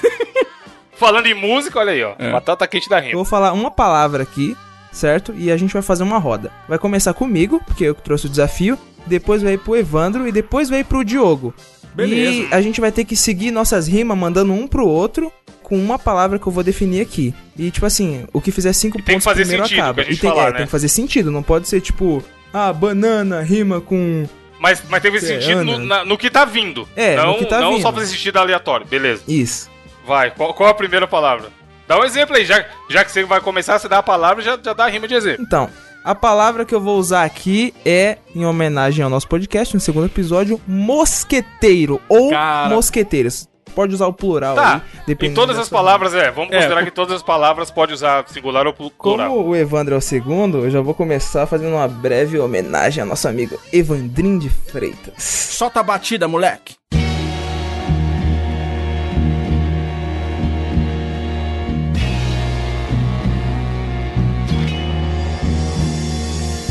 [0.94, 2.14] Falando em música, olha aí, ó.
[2.18, 2.32] É.
[2.32, 3.16] Batata quente da Eu rima.
[3.16, 4.56] vou falar uma palavra aqui,
[4.92, 5.34] certo?
[5.38, 6.52] E a gente vai fazer uma roda.
[6.70, 8.78] Vai começar comigo, porque eu que trouxe o desafio.
[9.06, 11.54] Depois vai pro Evandro e depois vai pro Diogo.
[11.96, 12.48] Beleza.
[12.50, 15.32] E a gente vai ter que seguir nossas rimas mandando um pro outro
[15.64, 17.34] com uma palavra que eu vou definir aqui.
[17.58, 20.02] E tipo assim, o que fizer cinco E tem que pontos fazer primeiro sentido, acaba.
[20.04, 20.58] e tem, falar, é, né?
[20.58, 24.28] tem que fazer sentido, não pode ser tipo, ah, banana rima com
[24.60, 26.88] Mas, mas teve Cê, sentido no, na- no que tá vindo.
[26.96, 27.82] É, não, no que tá não vindo.
[27.82, 29.24] só fazer sentido aleatório, beleza.
[29.28, 29.70] isso.
[30.06, 31.50] Vai, qual, qual a primeira palavra?
[31.88, 34.60] Dá um exemplo aí, já, já que você vai começar, você dá a palavra já,
[34.64, 35.44] já dá a rima de exemplo.
[35.44, 35.70] Então,
[36.06, 40.06] a palavra que eu vou usar aqui é, em homenagem ao nosso podcast, no segundo
[40.06, 42.70] episódio, mosqueteiro ou Cara.
[42.74, 43.50] mosqueteiros.
[43.74, 46.58] Pode usar o plural Tá, aí, dependendo em todas da as palavras, é, vamos É,
[46.58, 49.30] considerar que todas as palavras pode usar singular ou plu- plural.
[49.36, 53.08] Como o Evandro é o segundo, eu já vou começar fazendo uma breve homenagem ao
[53.10, 55.14] nosso amigo Evandrinho de Freitas.
[55.18, 56.76] Solta a batida, moleque.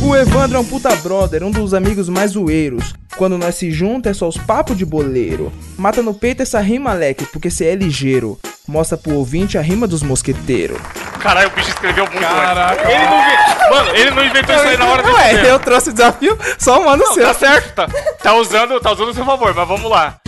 [0.04, 2.92] O Evandro é um puta brother, um dos amigos mais zoeiros.
[3.16, 5.50] Quando nós se junta é só os papos de boleiro.
[5.78, 8.38] Mata no peito essa rima, leque, porque cê é ligeiro.
[8.68, 10.76] Mostra pro ouvinte a rima dos mosqueteiros.
[11.20, 12.82] Caralho, o bicho escreveu muito Caraca.
[12.82, 12.94] antes.
[12.94, 13.70] Ele não inventou.
[13.70, 16.84] Mano, ele não inventou isso aí na hora desse Ué, eu trouxe o desafio, só
[16.84, 17.26] manda o seu.
[17.26, 17.88] tá certo, tá,
[18.22, 20.18] tá usando, tá usando a seu favor, mas vamos lá.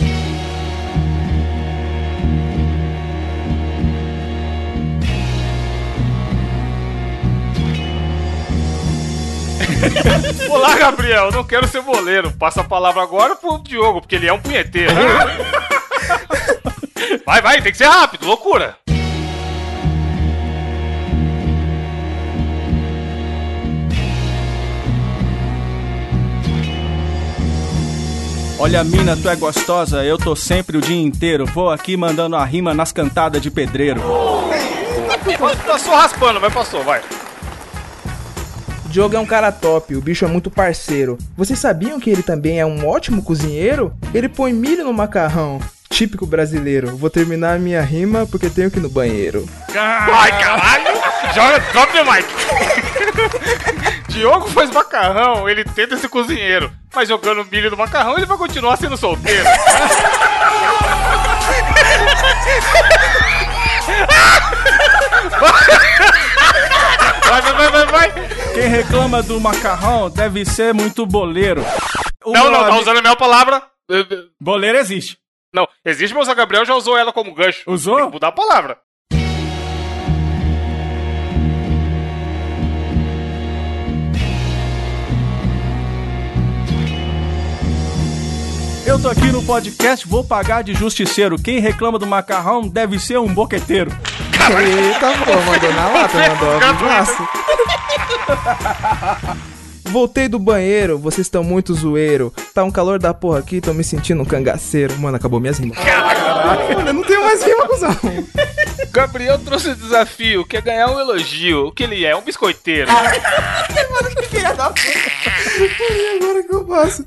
[10.49, 12.31] Olá, Gabriel, não quero ser boleiro.
[12.31, 14.93] Passa a palavra agora pro Diogo, porque ele é um punheteiro.
[17.25, 18.77] Vai, vai, tem que ser rápido, loucura.
[28.59, 31.45] Olha, mina, tu é gostosa, eu tô sempre o dia inteiro.
[31.45, 34.01] Vou aqui mandando a rima nas cantadas de pedreiro.
[35.65, 37.01] Passou raspando, mas passou, vai.
[38.97, 41.19] O Diogo é um cara top, o bicho é muito parceiro.
[41.37, 43.93] Vocês sabiam que ele também é um ótimo cozinheiro?
[44.11, 45.61] Ele põe milho no macarrão.
[45.87, 46.97] Típico brasileiro.
[46.97, 49.47] Vou terminar a minha rima porque tenho que ir no banheiro.
[49.75, 50.99] Ai, caralho!
[51.35, 52.27] Joga, drop the mic.
[54.09, 56.71] Diogo faz macarrão, ele tenta ser cozinheiro.
[56.95, 59.45] Mas jogando milho no macarrão, ele vai continuar sendo solteiro.
[68.67, 71.61] Quem reclama do macarrão deve ser muito boleiro.
[72.25, 73.63] O Não, não, tá amigo- usando a minha palavra.
[74.41, 75.17] Boleiro existe.
[75.53, 77.63] Não, existe, mas o Gabriel já usou ela como gancho.
[77.65, 77.95] Usou?
[77.95, 78.77] Tem que mudar a palavra.
[88.97, 91.37] Eu tô aqui no podcast, vou pagar de justiceiro.
[91.37, 93.91] Quem reclama do macarrão deve ser um boqueteiro.
[93.91, 97.29] Eita, pô, mandou na lata, mandou vivaço.
[99.85, 102.33] Voltei do banheiro, vocês estão muito zoeiro.
[102.55, 104.97] Tá um calor da porra aqui, tô me sentindo um cangaceiro.
[104.97, 105.77] Mano, acabou minhas rimas.
[105.77, 107.95] Mano, eu não tenho mais rima, cuzão.
[108.91, 111.67] Gabriel trouxe o desafio, quer ganhar um elogio.
[111.67, 112.15] O que ele é?
[112.15, 112.89] Um biscoiteiro.
[116.19, 117.05] Agora que eu faço?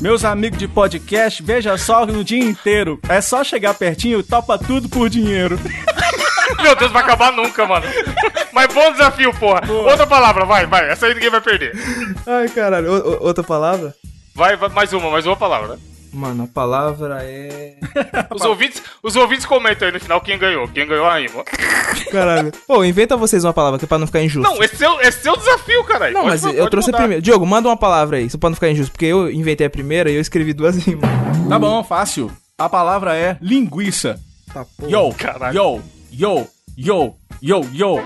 [0.00, 3.00] Meus amigos de podcast, veja só no dia inteiro.
[3.08, 5.58] É só chegar pertinho, topa tudo por dinheiro.
[6.62, 7.84] Meu Deus, vai acabar nunca, mano.
[8.52, 9.60] Mas bom desafio, porra.
[9.70, 10.88] Outra palavra, vai, vai.
[10.90, 11.72] Essa aí ninguém vai perder.
[12.26, 12.90] Ai, caralho.
[12.92, 13.94] O- o- outra palavra?
[14.34, 15.78] Vai, vai, mais uma, mais uma palavra.
[16.12, 17.76] Mano, a palavra é.
[18.34, 20.66] Os ouvintes, os ouvintes comentam aí no final quem ganhou.
[20.68, 21.44] Quem ganhou a rima.
[22.10, 22.52] Caralho.
[22.66, 24.50] Pô, inventa vocês uma palavra que é pra não ficar injusto.
[24.50, 26.14] Não, esse é seu, esse é seu desafio, caralho.
[26.14, 26.98] Não, Pode- mas pode eu trouxe a mudar.
[26.98, 27.22] primeira.
[27.22, 30.10] Diogo, manda uma palavra aí, só pra não ficar injusto, porque eu inventei a primeira
[30.10, 31.08] e eu escrevi duas rimas.
[31.48, 32.30] Tá bom, fácil.
[32.56, 34.18] A palavra é linguiça.
[34.52, 34.90] Tá, porra.
[34.90, 35.54] Yo, Caralho.
[35.54, 37.14] yo, yo, yo.
[37.40, 38.00] Yo, yo.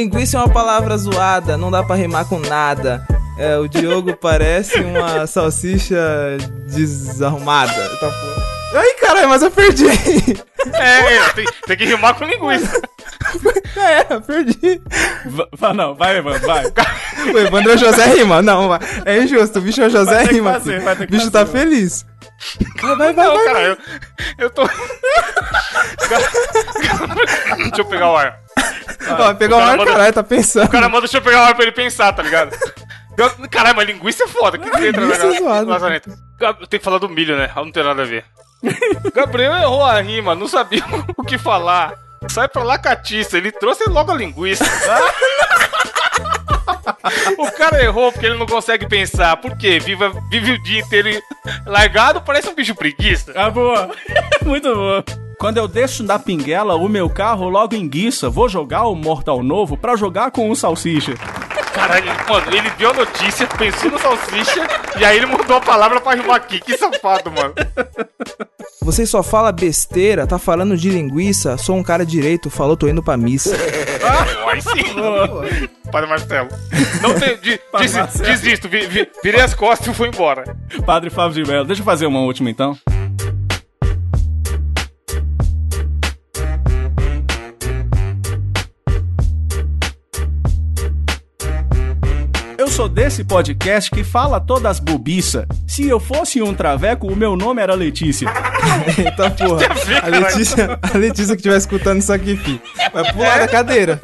[0.00, 3.06] Linguiça é uma palavra zoada, não dá pra rimar com nada.
[3.38, 5.96] É, o Diogo parece uma salsicha
[6.66, 7.72] desarrumada.
[7.98, 8.10] Tá.
[8.74, 9.86] Ai, caralho, mas eu perdi.
[10.74, 12.78] É, é, tem, tem que rimar com linguiça.
[13.74, 14.82] É, eu perdi.
[15.26, 16.64] Va- va- não, vai, Evandro, vai.
[17.32, 18.42] O Evandro é o José Rima.
[18.42, 18.78] Não, vai.
[19.06, 19.58] é injusto.
[19.58, 20.52] O bicho é o José Vai Rima.
[20.54, 22.04] fazer, vai O bicho fazer, tá feliz.
[22.82, 23.44] Vai, vai, vai, Não, vai.
[23.46, 23.76] cara, eu,
[24.38, 24.62] eu tô.
[27.56, 28.45] Deixa eu pegar o ar.
[29.18, 30.66] Ó, pegou o o cara ar, manda- caralho, tá pensando.
[30.66, 32.56] O cara manda deixa eu pegar o ar pra ele pensar, tá ligado?
[33.50, 34.58] Caralho, mas linguiça é foda.
[34.58, 35.18] Que que entra na é
[36.66, 37.50] tenho que falar do milho, né?
[37.56, 38.26] Não tem nada a ver.
[39.14, 40.84] Gabriel errou a rima, não sabia
[41.16, 41.94] o que falar.
[42.28, 43.38] Sai pra lá, catiça.
[43.38, 44.64] Ele trouxe logo a linguiça.
[47.38, 49.36] o cara errou porque ele não consegue pensar.
[49.38, 49.78] Por quê?
[49.78, 51.08] Vive, vive o dia inteiro
[51.66, 53.32] largado, parece um bicho preguiça.
[53.34, 53.90] Ah, boa.
[54.44, 55.04] Muito boa.
[55.38, 59.76] Quando eu deixo da pinguela o meu carro logo enguiça, vou jogar o Mortal Novo
[59.76, 61.14] pra jogar com o Salsicha.
[61.74, 64.66] Caralho, mano, ele viu a notícia, pensou no salsicha
[64.98, 66.58] e aí ele mudou a palavra pra rimar aqui.
[66.58, 67.52] Que safado, mano.
[68.80, 73.02] Você só fala besteira, tá falando de linguiça, sou um cara direito, falou, tô indo
[73.02, 73.54] pra missa.
[74.02, 74.94] Ah, aí sim.
[75.92, 76.48] Padre Marcelo.
[77.02, 77.36] Não tem.
[77.36, 78.08] De, Marcelo.
[78.24, 80.56] desisto, vi- vi- virei as costas e fui embora.
[80.86, 81.66] Padre Fábio de Mello.
[81.66, 82.74] Deixa eu fazer uma última então.
[92.76, 95.46] Sou desse podcast que fala todas as bobiça.
[95.66, 98.28] Se eu fosse um traveco, o meu nome era Letícia.
[98.98, 99.66] Eita porra.
[100.02, 102.60] A Letícia, a Letícia que estiver escutando isso aqui, fi,
[102.92, 103.98] vai pular da cadeira.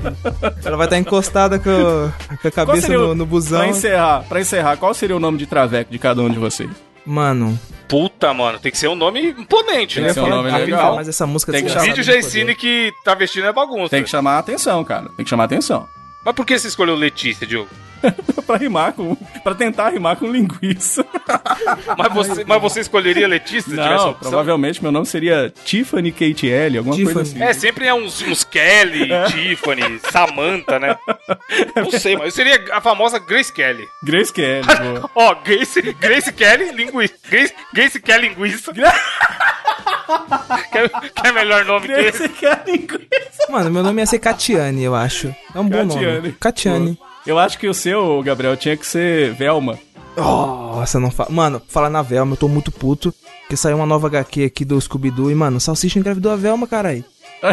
[0.64, 3.58] Ela vai estar encostada com, a- com a cabeça seria o- no, no busão.
[3.60, 6.70] Pra encerrar, pra encerrar, qual seria o nome de traveco de cada um de vocês?
[7.04, 7.58] Mano,
[7.88, 10.08] Puta, mano, tem que ser um nome imponente, Tem né?
[10.08, 10.96] que ser um nome ah, legal.
[10.96, 13.90] mas essa música Tem que O chamar- vídeo já ensina que tá vestindo é bagunça.
[13.90, 15.10] Tem que chamar a atenção, cara.
[15.14, 15.86] Tem que chamar a atenção.
[16.24, 17.68] Mas por que você escolheu Letícia, Diogo?
[18.46, 19.14] pra rimar com.
[19.44, 21.04] Pra tentar rimar com linguiça.
[21.96, 24.30] Mas você, mas você escolheria Letícia se tivesse a Não, opção?
[24.30, 27.42] provavelmente meu nome seria Tiffany Kate L, alguma coisa Tiffany.
[27.44, 27.50] assim.
[27.50, 30.96] É, sempre é uns, uns Kelly, Tiffany, Samantha, né?
[31.76, 33.84] Não sei, mas eu seria a famosa Grace Kelly.
[34.02, 35.10] Grace Kelly, boa.
[35.14, 37.14] Ó, Grace, Grace Kelly, linguiça.
[37.30, 38.72] Grace, Grace Kelly, linguiça.
[40.72, 40.88] quer,
[41.22, 42.18] quer melhor nome que esse?
[42.28, 43.46] Grace Kelly linguiça.
[43.48, 45.34] Mano, meu nome ia ser Catiane, eu acho.
[45.54, 46.04] É um bom Catiane.
[46.06, 46.11] nome.
[46.38, 46.98] Catiane.
[47.26, 49.78] Eu acho que o seu, Gabriel, tinha que ser Velma.
[50.16, 51.30] Nossa, não fala.
[51.30, 53.14] Mano, fala na Velma, eu tô muito puto.
[53.42, 57.04] Porque saiu uma nova HQ aqui do Scooby-Doo e, mano, Salsicha engravidou a Velma, caralho.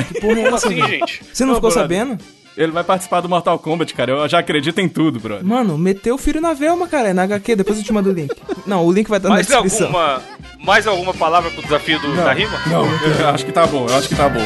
[0.07, 1.21] Que porra é essa, assim, gente?
[1.33, 1.83] Você não Ô, ficou brother.
[1.97, 2.19] sabendo?
[2.57, 4.11] Ele vai participar do Mortal Kombat, cara.
[4.11, 5.45] Eu já acredito em tudo, brother.
[5.45, 7.09] Mano, meteu o filho na Velma, cara.
[7.09, 8.33] É na HQ, depois eu te mando o link.
[8.65, 9.87] Não, o link vai estar na Mais descrição.
[9.87, 10.21] alguma,
[10.63, 12.59] mais alguma palavra pro desafio do, da rima?
[12.67, 14.41] Não, eu acho que tá bom, eu acho que tá bom.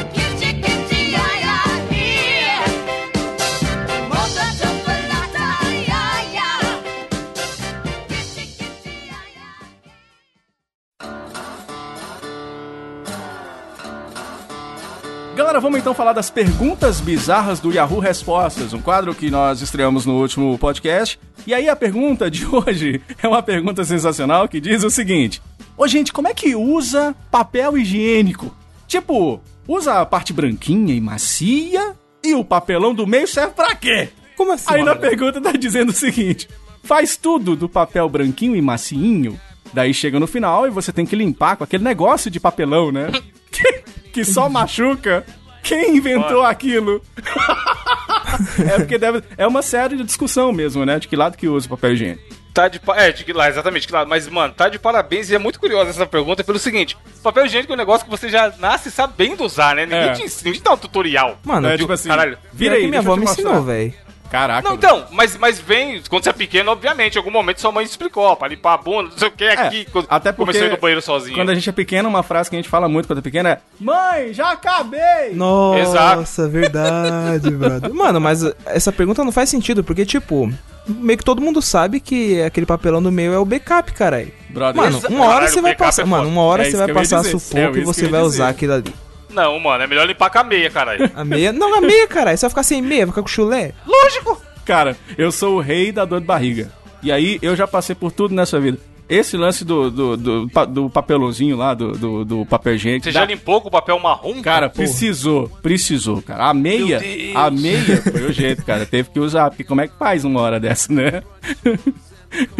[15.53, 20.03] Galera, vamos então falar das perguntas bizarras do Yahoo Respostas, um quadro que nós estreamos
[20.03, 21.19] no último podcast.
[21.45, 25.43] E aí a pergunta de hoje é uma pergunta sensacional que diz o seguinte:
[25.77, 28.51] Ô gente, como é que usa papel higiênico?
[28.87, 34.09] Tipo, usa a parte branquinha e macia e o papelão do meio serve pra quê?
[34.35, 34.73] Como assim?
[34.73, 36.49] Aí na pergunta tá dizendo o seguinte:
[36.83, 39.39] faz tudo do papel branquinho e macinho,
[39.71, 43.11] daí chega no final e você tem que limpar com aquele negócio de papelão, né?
[44.11, 45.23] que só machuca.
[45.63, 46.49] Quem inventou Olha.
[46.49, 47.01] aquilo?
[48.69, 49.23] é porque deve.
[49.37, 50.99] É uma série de discussão mesmo, né?
[50.99, 52.21] De que lado que usa o papel higiênico.
[52.53, 54.05] Tá de É, de que lá, exatamente, que lá.
[54.05, 57.71] Mas, mano, tá de parabéns e é muito curiosa essa pergunta pelo seguinte: papel higiênico
[57.71, 59.85] é um negócio que você já nasce sabendo usar, né?
[59.85, 60.11] Ninguém É.
[60.13, 61.39] te ensina, ninguém te dá um tutorial.
[61.43, 62.37] Mano, é tipo assim, caralho.
[62.53, 63.93] vira aí, que minha avó me ensinou, velho.
[64.33, 64.67] Caraca.
[64.67, 67.85] Não, então, mas, mas vem, quando você é pequeno, obviamente, em algum momento sua mãe
[67.85, 70.53] explicou, ó, pra limpar a bunda, não sei o que, aqui, quando É, até porque
[70.53, 71.35] comecei a ir no banheiro sozinho.
[71.35, 73.49] Quando a gente é pequeno, uma frase que a gente fala muito quando é pequeno
[73.49, 75.35] é Mãe, já acabei!
[75.35, 77.93] Nossa, verdade, brother.
[77.93, 80.51] Mano, mas essa pergunta não faz sentido, porque, tipo,
[80.87, 84.31] meio que todo mundo sabe que aquele papelão do meio é o backup, caralho.
[84.49, 86.01] Brother, Mano, Exa- uma hora Caralho, você vai passar.
[86.01, 88.73] é Mano, uma hora É você vai passar sufoco É e você vai usar aquilo
[88.73, 88.93] ali.
[89.33, 91.09] Não, mano, é melhor limpar com a meia, caralho.
[91.15, 91.51] A meia.
[91.51, 92.37] Não, a meia, caralho.
[92.37, 93.71] Você vai ficar sem meia, vai ficar com chulé.
[93.85, 94.41] Lógico!
[94.65, 96.71] Cara, eu sou o rei da dor de barriga.
[97.01, 98.77] E aí eu já passei por tudo nessa vida.
[99.09, 103.03] Esse lance do, do, do, do papelãozinho lá, do, do, do papel higiênico.
[103.03, 104.41] Você dá- já limpou com o papel marrom?
[104.41, 106.45] Cara, precisou, precisou, cara.
[106.45, 107.01] A meia,
[107.35, 108.85] a meia foi o jeito, cara.
[108.85, 111.21] Teve que usar, porque como é que faz uma hora dessa, né?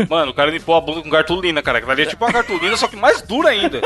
[0.09, 1.77] Mano, o cara limpou a bunda com cartolina, cara.
[1.79, 3.81] Aquilo ali é tipo uma cartolina, só que mais dura ainda.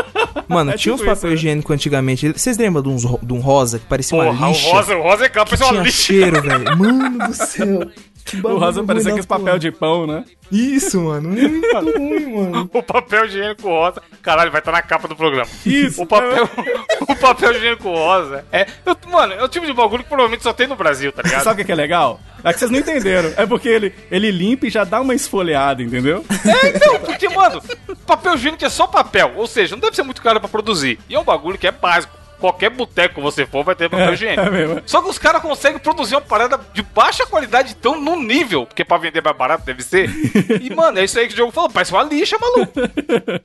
[0.48, 1.34] Mano, É tinha tipo uns papel isso, né?
[1.34, 2.32] higiênico antigamente.
[2.34, 4.72] Vocês lembram de, uns, de um rosa que parecia uma Porra, o lixa?
[4.72, 6.04] rosa, o rosa é capa, que parece uma lixa.
[6.04, 6.78] cheiro, velho.
[6.78, 7.90] Mano do céu.
[8.28, 9.40] Que O rosa parecia aqueles porra.
[9.40, 10.26] papel de pão, né?
[10.52, 11.30] Isso, mano.
[11.30, 12.70] Muito ruim, mano.
[12.74, 14.02] O papel higiênico rosa.
[14.22, 15.50] Caralho, vai estar na capa do programa.
[15.66, 16.02] Isso.
[16.04, 16.50] O papel,
[17.08, 18.46] o papel higiênico rosa.
[18.52, 21.22] É, eu- mano, é o tipo de bagulho que provavelmente só tem no Brasil, tá
[21.22, 21.44] ligado?
[21.44, 22.20] Sabe o que que é legal?
[22.44, 23.34] É que vocês não entenderam.
[23.38, 26.24] É porque ele, ele limpa e já dá uma esfoliada, entendeu?
[26.46, 27.62] É, então, porque, mano,
[28.06, 29.34] papel higiênico é só papel.
[29.38, 31.00] Ou seja, não deve ser muito caro pra produzir.
[31.10, 32.16] E é um bagulho que é básico.
[32.40, 34.42] Qualquer boteco que você for vai ter papel higiênico.
[34.42, 34.82] é mesmo.
[34.86, 38.86] Só que os caras conseguem produzir uma parada de baixa qualidade tão no nível, porque
[38.86, 40.10] pra vender mais barato deve ser.
[40.62, 41.70] E, mano, é isso aí que o jogo falou.
[41.70, 42.74] Parece uma lixa, maluco.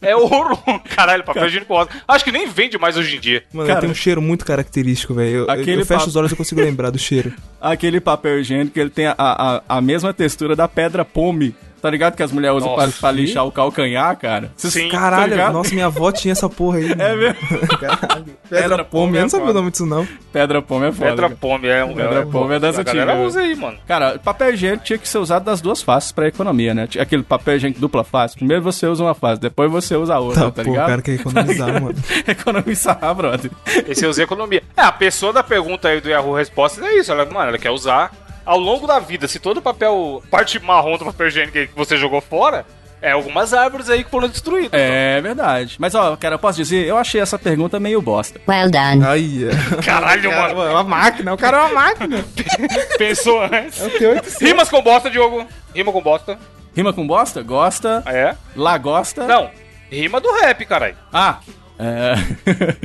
[0.00, 0.58] É ouro.
[0.94, 1.90] Caralho, papel higiênico rosa.
[2.06, 3.44] Acho que nem vende mais hoje em dia.
[3.52, 5.30] Mano, Cara, tem um cheiro muito característico, velho.
[5.30, 7.32] Eu, eu- aquele eu fecho papo- os olhos e eu consigo lembrar do cheiro.
[7.60, 11.54] Aquele papel higiênico, ele tem a, a, a mesma textura da pedra pome.
[11.82, 14.52] Tá ligado que as mulheres usam pra, pra lixar o calcanhar, cara?
[14.56, 14.88] Vocês- Sim.
[14.88, 15.52] tá Caralho, ligado?
[15.52, 16.92] nossa, minha avó tinha essa porra aí.
[16.96, 17.36] É mesmo?
[17.80, 18.24] Caralho.
[18.48, 20.06] Pedra Pedra pome é eu não sabia o nome disso não.
[20.32, 21.10] Pedra pome é foda.
[21.10, 21.94] Pedra pome é um.
[21.94, 23.28] Pedra pome é das A galera antigas.
[23.28, 23.78] usa aí, mano.
[23.88, 26.86] Cara, papel higiênico tinha que ser usado das duas faces pra economia, né?
[27.00, 28.36] Aquele papel higiênico dupla face.
[28.36, 30.88] Primeiro você usa uma face, depois você usa a outra, Tá, tá, pô, o ligado?
[30.88, 31.94] cara quer economizar, mano.
[32.28, 33.50] Economizar, brother.
[33.88, 34.62] Esse usa economia.
[34.76, 37.10] É, a pessoa da pergunta aí do Yahoo Respostas é isso.
[37.12, 38.10] Ela, mano, ela quer usar
[38.44, 39.28] ao longo da vida.
[39.28, 42.64] Se todo o papel, parte marrom do papel higiênico que você jogou fora,
[43.02, 44.80] é algumas árvores aí que foram destruídas.
[44.80, 45.76] É verdade.
[45.78, 48.40] Mas, ó, cara, eu posso dizer, eu achei essa pergunta meio bosta.
[48.48, 49.04] Well done.
[49.04, 49.82] Aí, é.
[49.82, 50.62] Caralho, mano.
[50.62, 52.24] É uma máquina, o cara é uma máquina.
[52.96, 53.80] Pensou antes.
[53.80, 54.40] É o T800.
[54.40, 55.44] Rimas com bosta, Diogo.
[55.74, 56.38] Rima com bosta.
[56.76, 57.42] Rima com bosta?
[57.42, 58.02] Gosta.
[58.06, 58.36] Ah, é?
[58.54, 59.26] Lagosta.
[59.26, 59.50] Não.
[59.90, 60.96] Rima do rap, caralho.
[61.12, 61.40] Ah,
[61.78, 62.14] é.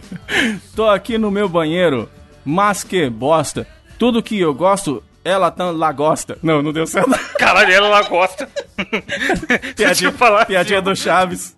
[0.76, 2.10] Tô aqui no meu banheiro,
[2.44, 3.68] mas que bosta.
[4.00, 6.38] Tudo que eu gosto, ela tá lagosta.
[6.42, 7.10] Não, não deu certo.
[7.38, 8.48] Caralho, ela lá gosta.
[9.76, 10.46] Piadinha, falar.
[10.46, 11.56] piadinha do Chaves.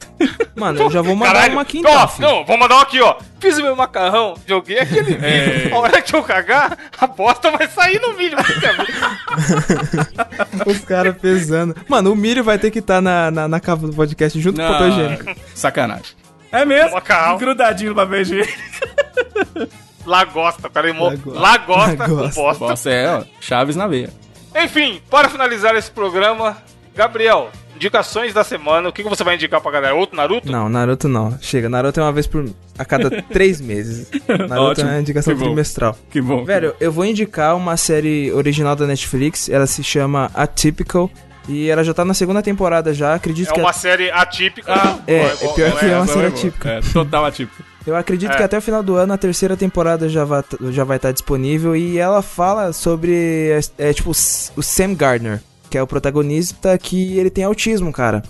[0.55, 1.53] Mano, eu já vou mandar Caralho.
[1.53, 2.27] uma aqui então, Ó, filho.
[2.27, 3.15] não, vou mandar uma aqui, ó.
[3.39, 5.75] Fiz o meu macarrão, joguei aquele vídeo.
[5.75, 8.37] A hora que eu cagar, a bosta vai sair no vídeo.
[10.65, 11.75] Os caras pesando.
[11.87, 14.67] Mano, o milho vai ter que estar na, na, na capa do podcast junto com
[14.67, 15.35] o papel higiênico.
[15.55, 16.15] Sacanagem.
[16.51, 16.93] É mesmo?
[16.95, 17.37] Macarrão.
[17.37, 18.59] Grudadinho no papel higiênico.
[20.09, 21.39] Lagosta, o cara rimou Lagosta.
[21.39, 22.41] lagosta com Lagosta.
[22.41, 22.65] bosta.
[22.67, 23.23] Bosta é, ó.
[23.39, 24.09] Chaves na veia.
[24.55, 26.57] Enfim, para finalizar esse programa,
[26.95, 28.89] Gabriel, indicações da semana.
[28.89, 29.93] O que que você vai indicar pra galera?
[29.93, 30.51] Outro Naruto?
[30.51, 31.37] Não, Naruto não.
[31.39, 32.43] Chega, Naruto é uma vez por.
[32.77, 34.09] a cada três meses.
[34.27, 34.89] Naruto Ótimo.
[34.89, 35.45] é uma indicação Que bom.
[35.45, 35.97] trimestral.
[36.09, 36.43] Que bom.
[36.43, 39.47] Velho, eu vou indicar uma série original da Netflix.
[39.47, 41.09] Ela se chama Atypical.
[41.47, 43.15] E ela já tá na segunda temporada já.
[43.15, 43.59] Acredito É que.
[43.59, 44.71] uma série atípica.
[45.07, 46.69] É, é pior que é uma essa série atípica.
[46.69, 47.63] É, total atípico.
[47.89, 48.35] Eu acredito É.
[48.37, 51.75] que até o final do ano a terceira temporada já vai já vai estar disponível
[51.75, 57.29] e ela fala sobre é, tipo o Sam Gardner, que é o protagonista que ele
[57.29, 58.21] tem autismo, cara.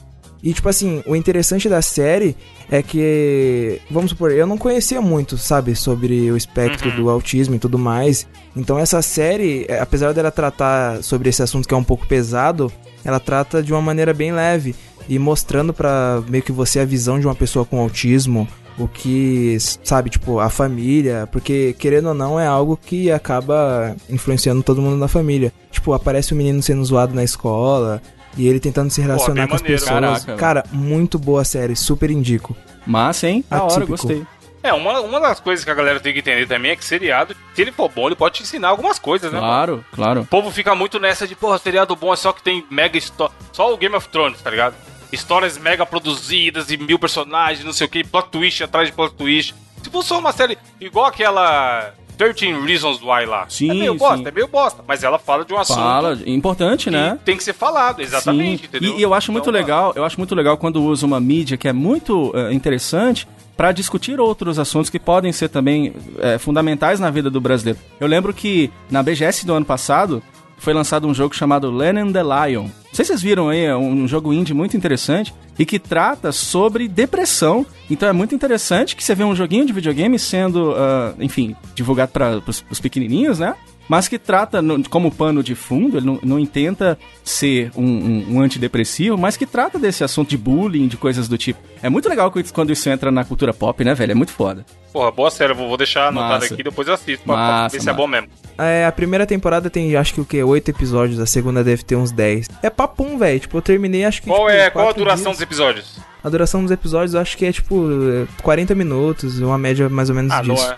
[0.42, 2.34] E tipo assim, o interessante da série
[2.72, 7.60] é que, vamos supor, eu não conhecia muito, sabe, sobre o espectro do autismo e
[7.60, 8.26] tudo mais.
[8.56, 12.72] Então essa série, é, apesar dela tratar sobre esse assunto que é um pouco pesado,
[13.04, 14.74] ela trata de uma maneira bem leve
[15.10, 18.48] e mostrando pra meio que você a visão de uma pessoa com autismo,
[18.80, 24.64] o que, sabe, tipo, a família, porque querendo ou não é algo que acaba influenciando
[24.64, 25.52] todo mundo na família.
[25.70, 28.02] Tipo, aparece o menino sendo zoado na escola
[28.38, 29.82] e ele tentando se relacionar bem com as maneiro.
[29.84, 30.26] pessoas.
[30.26, 32.56] Caraca, Cara, muito boa série, super indico.
[32.88, 33.44] Massa, hein?
[33.50, 34.26] Da hora, gostei.
[34.62, 37.34] É, uma, uma das coisas que a galera tem que entender também é que seriado,
[37.54, 39.40] se ele for bom, ele pode te ensinar algumas coisas, né?
[39.40, 39.52] mano?
[39.52, 40.22] Claro, claro.
[40.22, 43.34] O povo fica muito nessa de, porra, seriado bom é só que tem mega história.
[43.54, 44.76] Só o Game of Thrones, tá ligado?
[45.12, 49.16] Histórias mega produzidas e mil personagens, não sei o que, plot twist atrás de plot
[49.16, 49.56] twist.
[49.84, 53.46] Se fosse uma série igual aquela 13 Reasons Why lá.
[53.48, 53.98] Sim, é meio sim.
[53.98, 54.84] bosta, é meio bosta.
[54.86, 57.18] Mas ela fala de um assunto Fala, importante, né?
[57.24, 58.68] tem que ser falado, exatamente, Sim.
[58.68, 58.96] entendeu?
[58.98, 61.56] E, e eu acho muito Então, legal, eu acho muito legal quando usa uma mídia
[61.56, 67.00] que é muito eh, interessante para discutir outros assuntos que podem ser também eh, fundamentais
[67.00, 67.80] na vida do brasileiro.
[68.02, 70.22] Eu lembro que na BGS do ano passado
[70.60, 72.64] foi lançado um jogo chamado and the Lion.
[72.64, 76.32] Não sei se vocês viram aí, é um jogo indie muito interessante e que trata
[76.32, 77.66] sobre depressão.
[77.90, 82.12] Então é muito interessante que você vê um joguinho de videogame sendo, ah, enfim, divulgado
[82.12, 83.56] para os pequenininhos, né?
[83.90, 88.26] Mas que trata no- como pano de fundo, ele não, não intenta ser um, um-
[88.36, 91.60] um antidepressivo, mas que trata desse assunto de bullying, de coisas do tipo.
[91.84, 94.12] É muito legal quando isso- entra na cultura pop, né, velho?
[94.12, 94.66] É muito foda.
[94.94, 96.54] Porra, boa série, eu vou deixar anotado Massa.
[96.54, 97.98] aqui, depois eu assisto pra, pra Massa, ver se é massa.
[98.02, 98.28] bom mesmo.
[98.58, 100.42] É, a primeira temporada tem, acho que o quê?
[100.44, 102.48] Oito episódios, a segunda deve ter uns 10.
[102.64, 103.40] É papum, velho.
[103.40, 104.28] Tipo, eu terminei, acho que.
[104.30, 105.38] Qual tipo, é qual a duração dias.
[105.38, 105.98] dos episódios?
[106.24, 110.10] A duração dos episódios eu acho que é tipo é, 40 minutos, uma média mais
[110.10, 110.64] ou menos Ah, disso.
[110.64, 110.68] é.
[110.68, 110.78] Não é,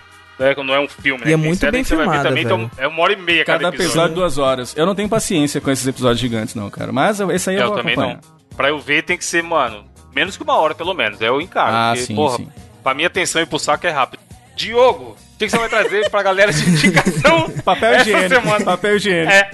[0.64, 1.32] não é um filme, né?
[1.32, 2.56] E é muito série bem filmada, também, velho.
[2.66, 4.74] então é uma hora e meia cada, Cada episódio duas horas.
[4.78, 6.92] Eu não tenho paciência com esses episódios gigantes, não, cara.
[6.92, 8.20] Mas esse aí eu, Eu vou também acompanhar.
[8.24, 8.56] não.
[8.58, 9.84] pra eu ver tem que ser, mano,
[10.16, 11.22] menos que uma hora pelo menos.
[11.22, 11.72] É o encaro.
[11.76, 12.48] Ah, porque, sim, porra, sim.
[12.84, 14.20] Pra minha atenção e pro saco é rápido.
[14.56, 18.42] Diogo, o que, que você vai trazer pra galera de indicação Papel essa higiênico.
[18.42, 18.66] semana?
[18.66, 19.32] Papel higiênico.
[19.32, 19.52] É,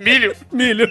[0.00, 0.34] milho.
[0.52, 0.88] Milho.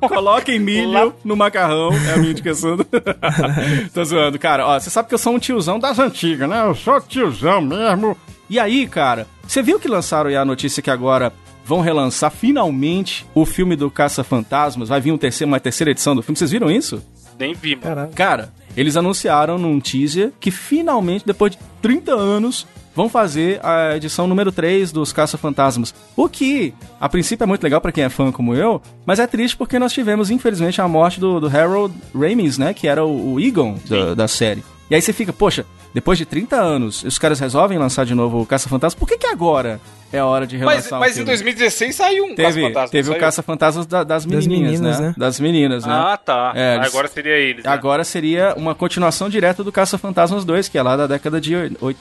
[0.00, 2.76] Coloquem milho Lá- no macarrão, é a minha indicação.
[3.94, 4.66] Tô zoando, cara.
[4.66, 6.62] Ó, você sabe que eu sou um tiozão das antigas, né?
[6.66, 8.16] Eu sou tiozão mesmo.
[8.48, 11.32] E aí, cara, você viu que lançaram aí a notícia que agora
[11.64, 14.88] vão relançar finalmente o filme do Caça-Fantasmas?
[14.88, 16.36] Vai vir um terceiro, uma terceira edição do filme.
[16.36, 17.02] Vocês viram isso?
[17.38, 18.10] Nem vi, mano.
[18.14, 24.26] Cara, eles anunciaram num teaser que finalmente, depois de 30 anos, vão fazer a edição
[24.26, 25.94] número 3 dos Caça-Fantasmas.
[26.16, 29.26] O que, a princípio, é muito legal pra quem é fã como eu, mas é
[29.26, 32.72] triste porque nós tivemos, infelizmente, a morte do, do Harold Ramis, né?
[32.72, 34.62] Que era o, o Egon da, da série.
[34.90, 35.64] E aí você fica, poxa,
[35.94, 39.26] depois de 30 anos, os caras resolvem lançar de novo o Caça-Fantasmas, por que que
[39.26, 39.80] agora
[40.12, 41.26] é a hora de Mas, relançar mas o em filme?
[41.30, 43.18] 2016 saiu um Teve, Caça-Fantasma, teve o?
[43.18, 45.06] Caça-Fantasmas da- das menininhas, meninas, né?
[45.08, 45.14] né?
[45.16, 45.92] Das meninas, né?
[45.92, 46.52] Ah, tá.
[46.54, 47.64] É, eles- Agora seria eles.
[47.64, 47.70] né?
[47.70, 51.54] Agora seria uma continuação direta do Caça-Fantasmas 2, que é lá da década de.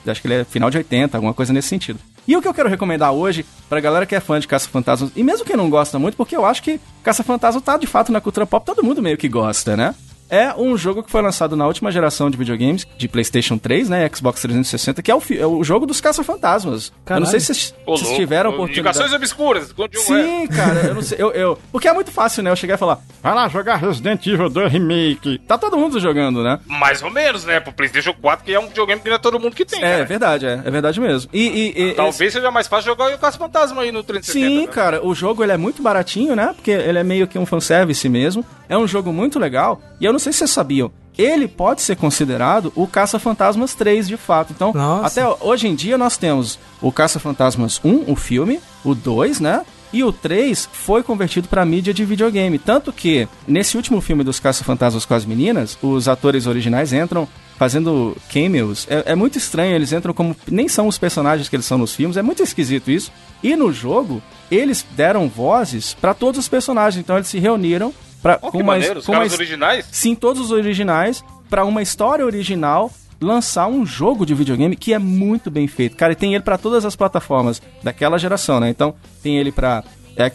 [0.06, 2.00] Acho que ele é final de 80, alguma coisa nesse sentido.
[2.28, 5.24] E o que eu quero recomendar hoje, pra galera que é fã de Caça-Fantasmas, e
[5.24, 8.46] mesmo quem não gosta muito, porque eu acho que Caça-Fantasma tá de fato na cultura
[8.46, 9.96] pop, todo mundo meio que gosta, né?
[10.30, 14.10] É um jogo que foi lançado na última geração de videogames, de PlayStation 3, né?
[14.14, 16.92] Xbox 360, que é o, é o jogo dos Caça-Fantasmas.
[17.10, 18.16] Eu não sei se vocês louco.
[18.16, 18.98] tiveram a oportunidade.
[18.98, 19.74] Indicações obscuras.
[19.78, 19.90] um, é.
[19.94, 21.18] Sim, cara, eu não sei.
[21.22, 22.50] Eu, eu- Porque é muito fácil, né?
[22.50, 25.38] Eu chegar e falar, vai lá jogar Resident Evil 2 Remake.
[25.48, 26.60] Tá todo mundo jogando, né?
[26.66, 27.60] Mais ou menos, né?
[27.60, 29.80] Pro PlayStation 4, que é um videogame que não é todo mundo que tem.
[29.84, 30.06] É, cara.
[30.06, 31.30] verdade, é, é verdade mesmo.
[31.34, 31.42] E,
[31.76, 34.48] e- e- Talvez seja mais fácil jogar o Caça Fantasma aí no 360.
[34.50, 34.72] Sim, né?
[34.72, 36.54] cara, o jogo ele é muito baratinho, né?
[36.56, 38.44] Porque ele é meio que um fanservice mesmo.
[38.70, 39.80] É um jogo muito legal.
[40.00, 44.18] E eu não sei se vocês sabiam, ele pode ser considerado o Caça-Fantasmas 3, de
[44.18, 44.52] fato.
[44.54, 45.08] Então, Nossa.
[45.22, 49.64] até hoje em dia nós temos o Caça-Fantasmas 1, o filme, o 2, né?
[49.92, 52.58] E o 3 foi convertido para mídia de videogame.
[52.58, 57.28] Tanto que, nesse último filme dos Caça-Fantasmas com as meninas, os atores originais entram
[57.60, 58.88] fazendo cameos.
[58.90, 60.36] É, é muito estranho, eles entram como.
[60.50, 63.12] Nem são os personagens que eles são nos filmes, é muito esquisito isso.
[63.44, 64.20] E no jogo,
[64.50, 67.00] eles deram vozes para todos os personagens.
[67.00, 67.94] Então eles se reuniram
[68.24, 69.86] pra, Ó, com maneiro, os com originais.
[69.92, 74.98] Sim, todos os originais, para uma história original lançar um jogo de videogame que é
[75.00, 75.96] muito bem feito.
[75.96, 78.70] Cara, e tem ele para todas as plataformas daquela geração, né?
[78.70, 79.84] Então, tem ele para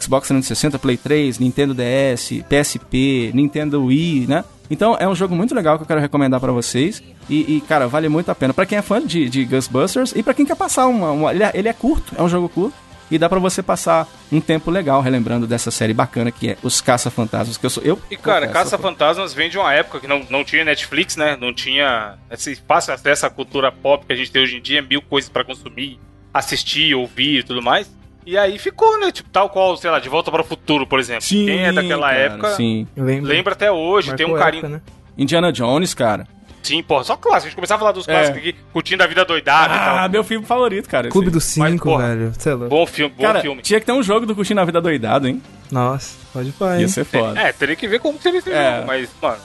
[0.01, 4.43] Xbox 360, Play 3, Nintendo DS, PSP, Nintendo Wii, né?
[4.71, 7.01] Então, é um jogo muito legal que eu quero recomendar para vocês.
[7.29, 8.53] E, e, cara, vale muito a pena.
[8.53, 11.11] Para quem é fã de, de Ghostbusters e para quem quer passar uma.
[11.11, 12.75] uma- ele, é, ele é curto, é um jogo curto.
[13.11, 16.79] E dá pra você passar um tempo legal relembrando dessa série bacana que é Os
[16.81, 17.81] Caça-Fantasmas, que eu sou.
[17.83, 21.15] Eu, E, cara, confesso, Caça Fantasmas vem de uma época que não, não tinha Netflix,
[21.15, 21.35] né?
[21.39, 24.81] Não tinha esse fácil acesso à cultura pop que a gente tem hoje em dia,
[24.81, 25.99] mil coisas pra consumir,
[26.33, 27.89] assistir, ouvir e tudo mais.
[28.25, 29.11] E aí ficou, né?
[29.11, 31.23] Tipo, tal qual, sei lá, De Volta para o Futuro, por exemplo.
[31.23, 32.87] Sim, Quem é daquela cara, época Sim.
[32.95, 34.65] Lembra, até hoje, tem um marcou carinho.
[34.65, 34.81] época, né?
[35.17, 36.27] Indiana Jones, cara.
[36.61, 37.45] Sim, porra, só clássico.
[37.45, 38.11] A gente começava a falar dos É.
[38.11, 41.09] clássicos aqui, curtindo a vida doidada Ah, meu filme favorito, cara.
[41.09, 42.33] Clube Mas, Cinco, porra, velho.
[42.37, 42.67] Sei lá.
[42.67, 43.61] Bom filme, bom Cara, filme.
[43.61, 45.41] tinha que ter um jogo do Curtindo a Vida Doidado, hein?
[45.71, 46.81] Nossa, pode pôr, hein?
[46.81, 47.39] Ia ser foda.
[47.39, 48.75] É, teria que ver como seria esse É.
[48.75, 49.37] jogo, mas, mano,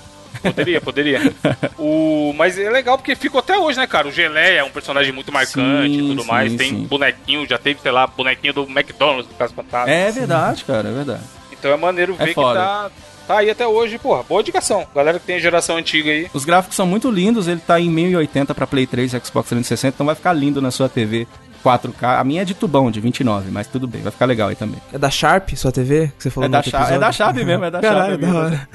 [0.43, 1.21] poderia, poderia.
[1.79, 4.09] o, mas é legal porque ficou até hoje, né, cara?
[4.09, 6.55] O Geleia é um personagem muito marcante Sim, e tudo sim, mais.
[6.55, 6.87] Tem sim.
[6.87, 9.91] bonequinho, já teve, sei lá, bonequinho do McDonald's do Caso Fantasma.
[9.93, 11.23] É verdade, cara, é verdade.
[11.53, 12.61] Então é maneiro É ver que foda.
[12.61, 12.91] tá,
[13.27, 14.22] tá aí até hoje, porra.
[14.22, 14.87] Boa indicação.
[14.95, 16.29] Galera que tem geração antiga aí.
[16.33, 19.95] Os gráficos são muito lindos, ele tá em 1080 pra Play 3 e Xbox 360,
[19.95, 21.27] então vai ficar lindo na sua TV
[21.64, 22.20] 4K.
[22.20, 24.81] A minha é de tubão, de 29, mas tudo bem, vai ficar legal aí também.
[24.93, 26.12] É da Sharp, sua TV?
[26.16, 28.27] Que você falou É da, Sharp, é da Sharp mesmo, é da Caralho, Sharp da
[28.27, 28.39] mesmo.
[28.39, 28.68] hora.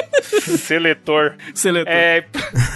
[0.58, 1.34] Seletor.
[1.54, 1.92] Seletor.
[1.92, 2.24] É,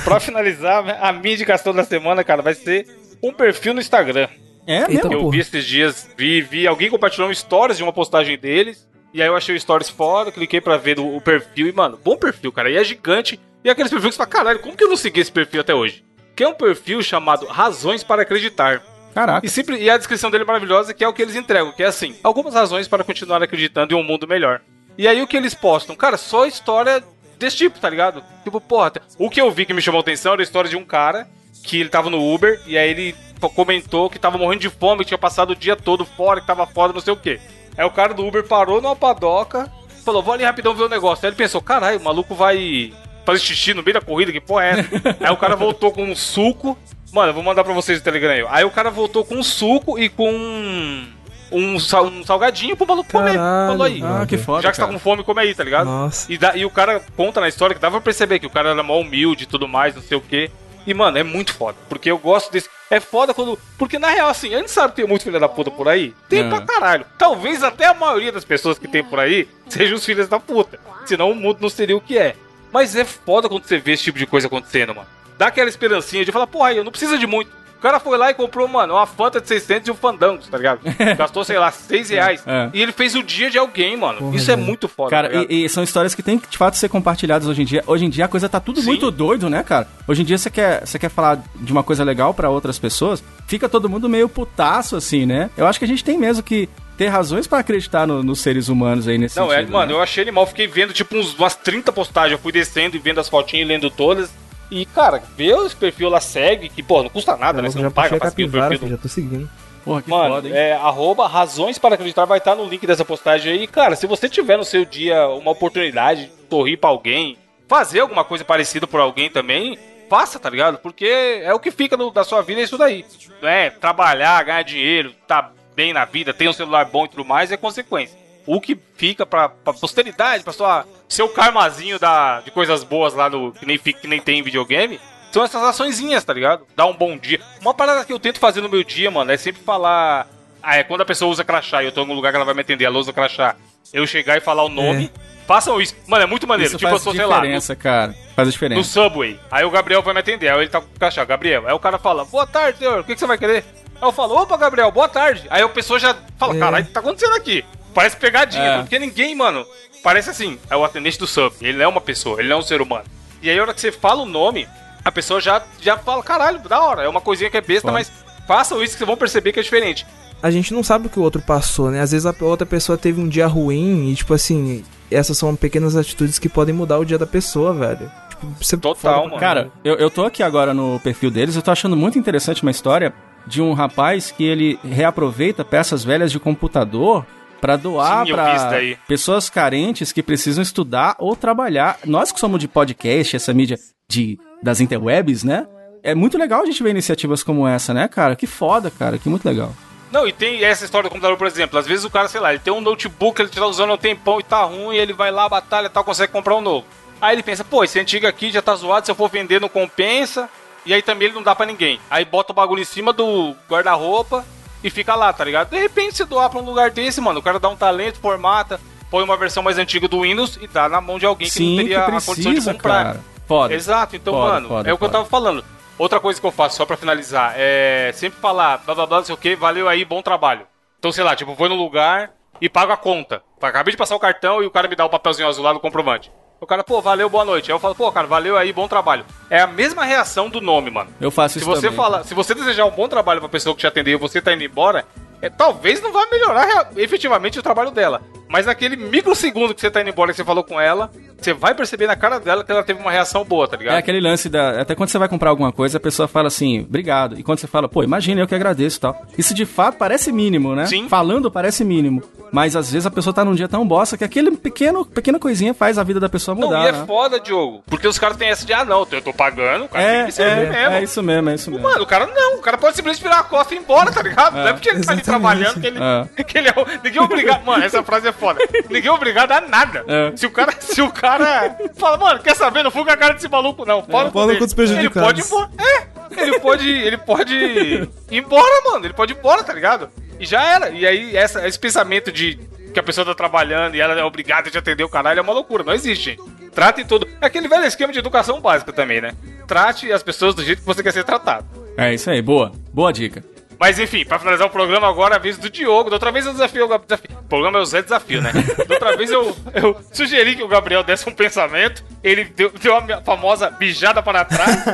[0.04, 2.86] pra finalizar, a minha indicação da semana, cara, vai ser
[3.22, 4.28] um perfil no Instagram.
[4.66, 5.12] É Eita, mesmo?
[5.12, 5.32] Eu porra.
[5.32, 8.86] vi esses dias, vi, vi alguém compartilhando stories de uma postagem deles.
[9.14, 11.68] E aí eu achei o stories foda, cliquei pra ver o, perfil.
[11.68, 12.68] E, mano, bom perfil, cara.
[12.68, 13.38] E é gigante.
[13.62, 15.72] E aqueles perfis que você fala, caralho, como que eu não segui esse perfil até
[15.72, 16.04] hoje?
[16.34, 18.82] Que é um perfil chamado Razões para Acreditar.
[19.14, 19.46] Caraca.
[19.46, 21.84] E, sempre, e a descrição dele é maravilhosa, que é o que eles entregam, que
[21.84, 24.60] é assim, algumas razões para continuar acreditando em um mundo melhor.
[24.98, 25.94] E aí o que eles postam?
[25.94, 27.00] Cara, só história
[27.38, 28.20] desse tipo, tá ligado?
[28.42, 30.76] Tipo, porra, o que eu vi que me chamou a atenção era a história de
[30.76, 31.28] um cara
[31.62, 33.14] que ele tava no Uber e aí ele
[33.54, 36.66] comentou que tava morrendo de fome, que tinha passado o dia todo fora, que tava
[36.66, 37.40] foda, não sei o quê.
[37.76, 39.70] Aí o cara do Uber parou numa padoca,
[40.04, 41.24] falou, vou ali rapidão ver o negócio.
[41.24, 42.92] Aí ele pensou, caralho, o maluco vai
[43.24, 44.90] fazer xixi no meio da corrida, que porra é essa?
[45.20, 46.76] aí o cara voltou com um suco.
[47.12, 48.44] Mano, eu vou mandar pra vocês o Telegram aí.
[48.48, 51.06] Aí o cara voltou com um suco e com um,
[51.52, 53.38] um, sal- um salgadinho pro maluco comer.
[53.68, 54.00] Falou aí.
[54.04, 55.86] Ah, que foda, Já que você tá com fome, come aí, tá ligado?
[55.86, 56.30] Nossa.
[56.32, 58.70] E, dá- e o cara conta na história que dava pra perceber que o cara
[58.70, 60.50] era mó humilde e tudo mais, não sei o quê.
[60.86, 61.78] E, mano, é muito foda.
[61.88, 62.68] Porque eu gosto desse.
[62.90, 63.58] É foda quando.
[63.78, 66.14] Porque, na real, assim, a gente sabe que tem muito filho da puta por aí.
[66.28, 66.48] Tem É.
[66.48, 67.06] pra caralho.
[67.18, 70.78] Talvez até a maioria das pessoas que tem por aí sejam os filhos da puta.
[71.06, 72.36] Senão o mundo não seria o que é.
[72.72, 75.08] Mas é foda quando você vê esse tipo de coisa acontecendo, mano.
[75.38, 77.50] Dá aquela esperancinha de falar, porra, aí, eu não preciso de muito.
[77.84, 80.56] O cara foi lá e comprou, mano, uma Fanta de 600 e um Fandango, tá
[80.56, 80.80] ligado?
[81.18, 82.42] Gastou, sei lá, 6 reais.
[82.46, 82.70] É.
[82.72, 84.34] E ele fez o dia de alguém, mano.
[84.34, 85.10] Isso é muito foda.
[85.10, 85.52] tá Cara, ligado?
[85.52, 87.84] e, e são histórias que tem que de fato ser compartilhadas hoje em dia.
[87.86, 88.86] Hoje em dia a coisa tá tudo Sim.
[88.86, 89.86] muito doido, né, cara?
[90.08, 93.22] Hoje em dia você quer, você quer falar de uma coisa legal pra outras pessoas,
[93.46, 95.50] fica todo mundo meio putaço assim, né?
[95.54, 98.70] Eu acho que a gente tem mesmo que ter razões pra acreditar no- nos seres
[98.70, 99.72] humanos aí nesse Não, é, sentido.
[99.74, 99.98] mano, né?
[99.98, 100.46] eu achei animal.
[100.46, 102.32] Fiquei vendo, tipo, uns, umas 30 postagens.
[102.32, 104.30] Eu fui descendo e vendo as fotinhas e lendo todas.
[104.70, 107.68] E, cara, ver esse perfil lá segue, que, pô, não custa nada, né?
[107.68, 108.88] Eu Você já não paga pra seguir o perfil filho, do...
[108.88, 109.50] já tô seguindo.
[109.84, 110.54] Porra, que Mano, foda, hein?
[110.54, 113.66] é arroba razões para acreditar vai estar no link dessa postagem aí.
[113.66, 117.36] Cara, se você tiver no seu dia uma oportunidade de sorrir pra alguém,
[117.68, 120.78] fazer alguma coisa parecida por alguém também, faça, tá ligado?
[120.78, 123.04] Porque é o que fica no- da sua vida é isso daí.
[123.42, 127.24] Não é trabalhar, ganhar dinheiro, tá bem na vida, ter um celular bom e tudo
[127.24, 128.16] mais, é consequência.
[128.46, 133.30] O que fica pra, pra posteridade, pra sua, seu karmazinho da, de coisas boas lá
[133.30, 133.52] no.
[133.52, 135.00] Que nem, que nem tem em videogame.
[135.32, 136.64] São essas açõezinhas, tá ligado?
[136.76, 137.40] Dar um bom dia.
[137.60, 140.28] Uma parada que eu tento fazer no meu dia, mano, é sempre falar.
[140.62, 142.44] Ah, é quando a pessoa usa crachá e eu tô em algum lugar que ela
[142.44, 143.56] vai me atender, ela usa crachá.
[143.92, 145.10] Eu chegar e falar o nome.
[145.46, 145.94] Façam isso.
[146.06, 146.70] Mano, é muito maneiro.
[146.70, 148.14] Isso tipo, eu sou, sei lá, diferença, cara.
[148.34, 148.78] Faz a diferença.
[148.78, 149.38] no Subway.
[149.50, 150.48] Aí o Gabriel vai me atender.
[150.48, 151.24] Aí ele tá com o crachá.
[151.24, 151.66] Gabriel.
[151.66, 153.00] Aí o cara fala, boa tarde, senhor.
[153.00, 153.64] O que, que você vai querer?
[154.00, 155.44] Aí eu falo, opa, Gabriel, boa tarde.
[155.50, 156.58] Aí a pessoa já fala, É.
[156.58, 157.64] caralho, o que tá acontecendo aqui?
[157.94, 158.78] Parece pegadinha, É.
[158.80, 159.64] porque ninguém, mano.
[160.02, 161.54] Parece assim, é o atendente do Sub.
[161.62, 163.04] Ele não é uma pessoa, ele não é um ser humano.
[163.40, 164.68] E aí, a hora que você fala o nome,
[165.04, 167.02] a pessoa já, já fala, caralho, da hora.
[167.02, 168.10] É uma coisinha que é besta, mas
[168.46, 170.04] façam isso que vocês vão perceber que é diferente.
[170.42, 172.00] A gente não sabe o que o outro passou, né?
[172.02, 175.96] Às vezes a outra pessoa teve um dia ruim e, tipo assim, essas são pequenas
[175.96, 178.10] atitudes que podem mudar o dia da pessoa, velho.
[178.28, 179.38] Tipo, você Total, mano.
[179.38, 182.70] Cara, eu, eu tô aqui agora no perfil deles, eu tô achando muito interessante uma
[182.70, 183.14] história
[183.46, 187.24] de um rapaz que ele reaproveita peças velhas de computador
[187.60, 188.26] pra doar
[188.70, 188.98] daí.
[189.08, 191.98] pessoas carentes que precisam estudar ou trabalhar.
[192.04, 193.78] Nós que somos de podcast, essa mídia
[194.08, 195.66] de das interwebs, né?
[196.02, 198.36] É muito legal a gente ver iniciativas como essa, né, cara?
[198.36, 199.72] Que foda, cara, que muito legal.
[200.12, 201.78] Não, e tem essa história do computador, por exemplo.
[201.78, 203.98] Às vezes o cara, sei lá, ele tem um notebook, ele tá usando há um
[203.98, 206.86] tempão e tá ruim, ele vai lá, batalha e tal, consegue comprar um novo.
[207.20, 209.68] Aí ele pensa, pô, esse antigo aqui já tá zoado, se eu for vender não
[209.68, 210.48] compensa.
[210.86, 211.98] E aí também ele não dá pra ninguém.
[212.10, 214.44] Aí bota o bagulho em cima do guarda-roupa
[214.84, 215.70] e fica lá, tá ligado?
[215.70, 218.78] De repente se doar pra um lugar desse, mano, o cara dá um talento, formata,
[219.10, 221.70] põe uma versão mais antiga do Windows e dá na mão de alguém que Sim,
[221.70, 223.04] não que teria a condição de precisa, comprar.
[223.04, 223.20] cara.
[223.48, 223.74] Foda.
[223.74, 225.64] Exato, então, Foda, mano, foda, é o que eu tava falando.
[225.98, 229.24] Outra coisa que eu faço, só pra finalizar, é sempre falar, blá blá blá, não
[229.24, 230.66] sei o que, valeu aí, bom trabalho.
[230.98, 233.42] Então, sei lá, tipo, vou no lugar e pago a conta.
[233.60, 235.80] Acabei de passar o cartão e o cara me dá o papelzinho azul lá no
[235.80, 236.30] comprovante.
[236.64, 237.70] O cara, pô, valeu, boa noite.
[237.70, 239.22] Aí eu falo, pô, cara, valeu aí, bom trabalho.
[239.50, 241.10] É a mesma reação do nome, mano.
[241.20, 241.96] Eu faço Se isso você também.
[241.96, 244.50] falar, se você desejar um bom trabalho pra pessoa que te atendeu e você tá
[244.54, 245.04] indo embora,
[245.46, 248.22] é, talvez não vá melhorar efetivamente o trabalho dela.
[248.48, 251.74] Mas naquele microsegundo que você tá indo embora que você falou com ela, você vai
[251.74, 253.94] perceber na cara dela que ela teve uma reação boa, tá ligado?
[253.94, 254.80] É aquele lance da.
[254.82, 257.38] Até quando você vai comprar alguma coisa, a pessoa fala assim, obrigado.
[257.38, 259.26] E quando você fala, pô, imagina, eu que agradeço e tal.
[259.36, 260.86] Isso de fato parece mínimo, né?
[260.86, 261.08] Sim.
[261.08, 262.22] Falando parece mínimo.
[262.52, 265.74] Mas às vezes a pessoa tá num dia tão bosta que aquele pequeno, pequena coisinha
[265.74, 266.84] faz a vida da pessoa Não, mudar.
[266.84, 267.04] e é né?
[267.06, 267.82] foda, Diogo.
[267.86, 270.24] Porque os caras têm essa de, ah, não, eu tô pagando, o cara tem É,
[270.26, 270.94] que servir é, mesmo.
[270.94, 271.82] é isso mesmo, é isso mesmo.
[271.88, 274.22] Mano, o cara não, o cara pode simplesmente virar a costa e ir embora, tá
[274.22, 274.54] ligado?
[274.54, 275.14] Não é porque ele tá.
[275.40, 276.42] Trabalhando que ele, É.
[276.44, 276.72] que ele é.
[276.76, 277.64] o- Ninguém é obrigado.
[277.64, 278.60] Mano, essa frase é foda.
[278.90, 280.04] Ninguém é obrigado a nada.
[280.06, 280.36] É.
[280.36, 280.72] Se o cara.
[280.80, 282.82] Se o cara fala, mano, quer saber?
[282.82, 284.02] Não fui com a cara desse maluco, não.
[284.02, 284.58] Fala dele.
[284.58, 285.22] com Ele prejudicados.
[285.22, 285.70] pode ir embora.
[285.78, 286.88] É, ele pode.
[286.90, 289.06] Ele pode ir embora, mano.
[289.06, 290.08] Ele pode ir embora, tá ligado?
[290.38, 290.90] E já era.
[290.90, 292.58] E aí, essa, esse pensamento de
[292.92, 295.42] que a pessoa tá trabalhando e ela é obrigada a te atender o caralho é
[295.42, 295.82] uma loucura.
[295.82, 296.42] Não existe, gente.
[296.72, 297.26] Trate tudo.
[297.40, 299.32] É aquele velho esquema de educação básica também, né?
[299.66, 301.64] Trate as pessoas do jeito que você quer ser tratado.
[301.96, 302.72] É isso aí, boa.
[302.92, 303.44] Boa dica.
[303.78, 306.10] Mas enfim, pra finalizar o programa agora, a vez do Diogo.
[306.10, 307.06] Da outra vez eu desafio o Gabriel.
[307.08, 307.38] Desafio.
[307.38, 308.52] O programa é o Zé Desafio, né?
[308.86, 312.04] Da outra vez eu, eu sugeri que o Gabriel desse um pensamento.
[312.22, 314.84] Ele deu, deu a minha famosa bijada para trás.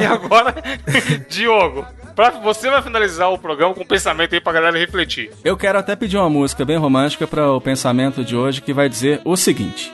[0.00, 0.54] e agora,
[1.28, 5.30] Diogo, pra, você vai finalizar o programa com um pensamento aí pra galera refletir.
[5.44, 8.88] Eu quero até pedir uma música bem romântica para o pensamento de hoje que vai
[8.88, 9.92] dizer o seguinte: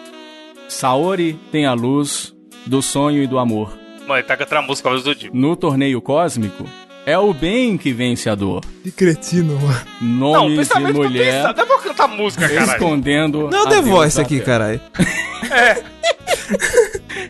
[0.69, 2.35] Saori tem a luz
[2.67, 3.77] do sonho e do amor.
[4.01, 5.37] Mano, ele tá com outra música, a luz do Diogo.
[5.37, 6.65] No torneio cósmico,
[7.07, 8.63] é o bem que vence a dor.
[8.83, 9.81] Que cretino, mano.
[10.03, 11.53] Não, Nomes de pra mulher.
[11.55, 12.73] Dá pra cantar música, caralho.
[12.73, 13.49] escondendo.
[13.49, 14.81] Não é a The Voice aqui, caralho.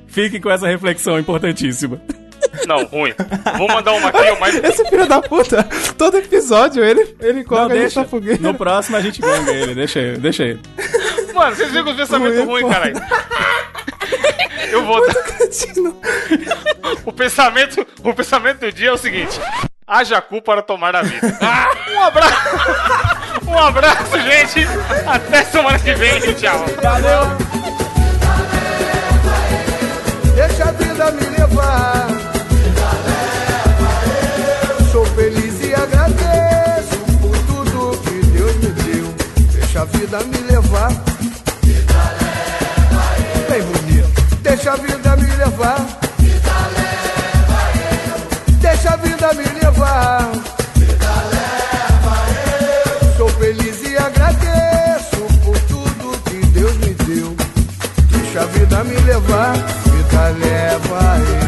[0.08, 2.00] Fique com essa reflexão importantíssima.
[2.66, 3.12] Não, ruim.
[3.58, 4.54] Vou mandar uma aqui, ó, mas.
[4.56, 5.62] Esse filho da puta,
[5.98, 8.00] todo episódio ele, ele Não, coloca a gente deixa.
[8.00, 8.38] na fogueira.
[8.40, 10.60] No próximo a gente ganga ele, deixa ele, deixa ele.
[11.34, 12.68] Mano, vocês viram os pensamentos Ruim, ruins, pô.
[12.70, 12.94] caralho.
[14.70, 15.14] Eu vou dar.
[17.04, 19.40] O pensamento, o pensamento do dia é o seguinte:
[19.86, 21.26] haja cu para tomar na vida.
[21.40, 24.66] Ah, um abraço, um abraço, gente.
[25.06, 26.64] Até semana que vem, tchau.
[26.82, 27.56] Valeu!
[31.38, 32.06] levar.
[32.50, 33.20] Vida leva
[34.78, 34.86] eu.
[34.92, 39.14] Sou feliz e agradeço por tudo que Deus me deu.
[39.52, 41.15] Deixa a vida me levar.
[60.98, 61.45] Que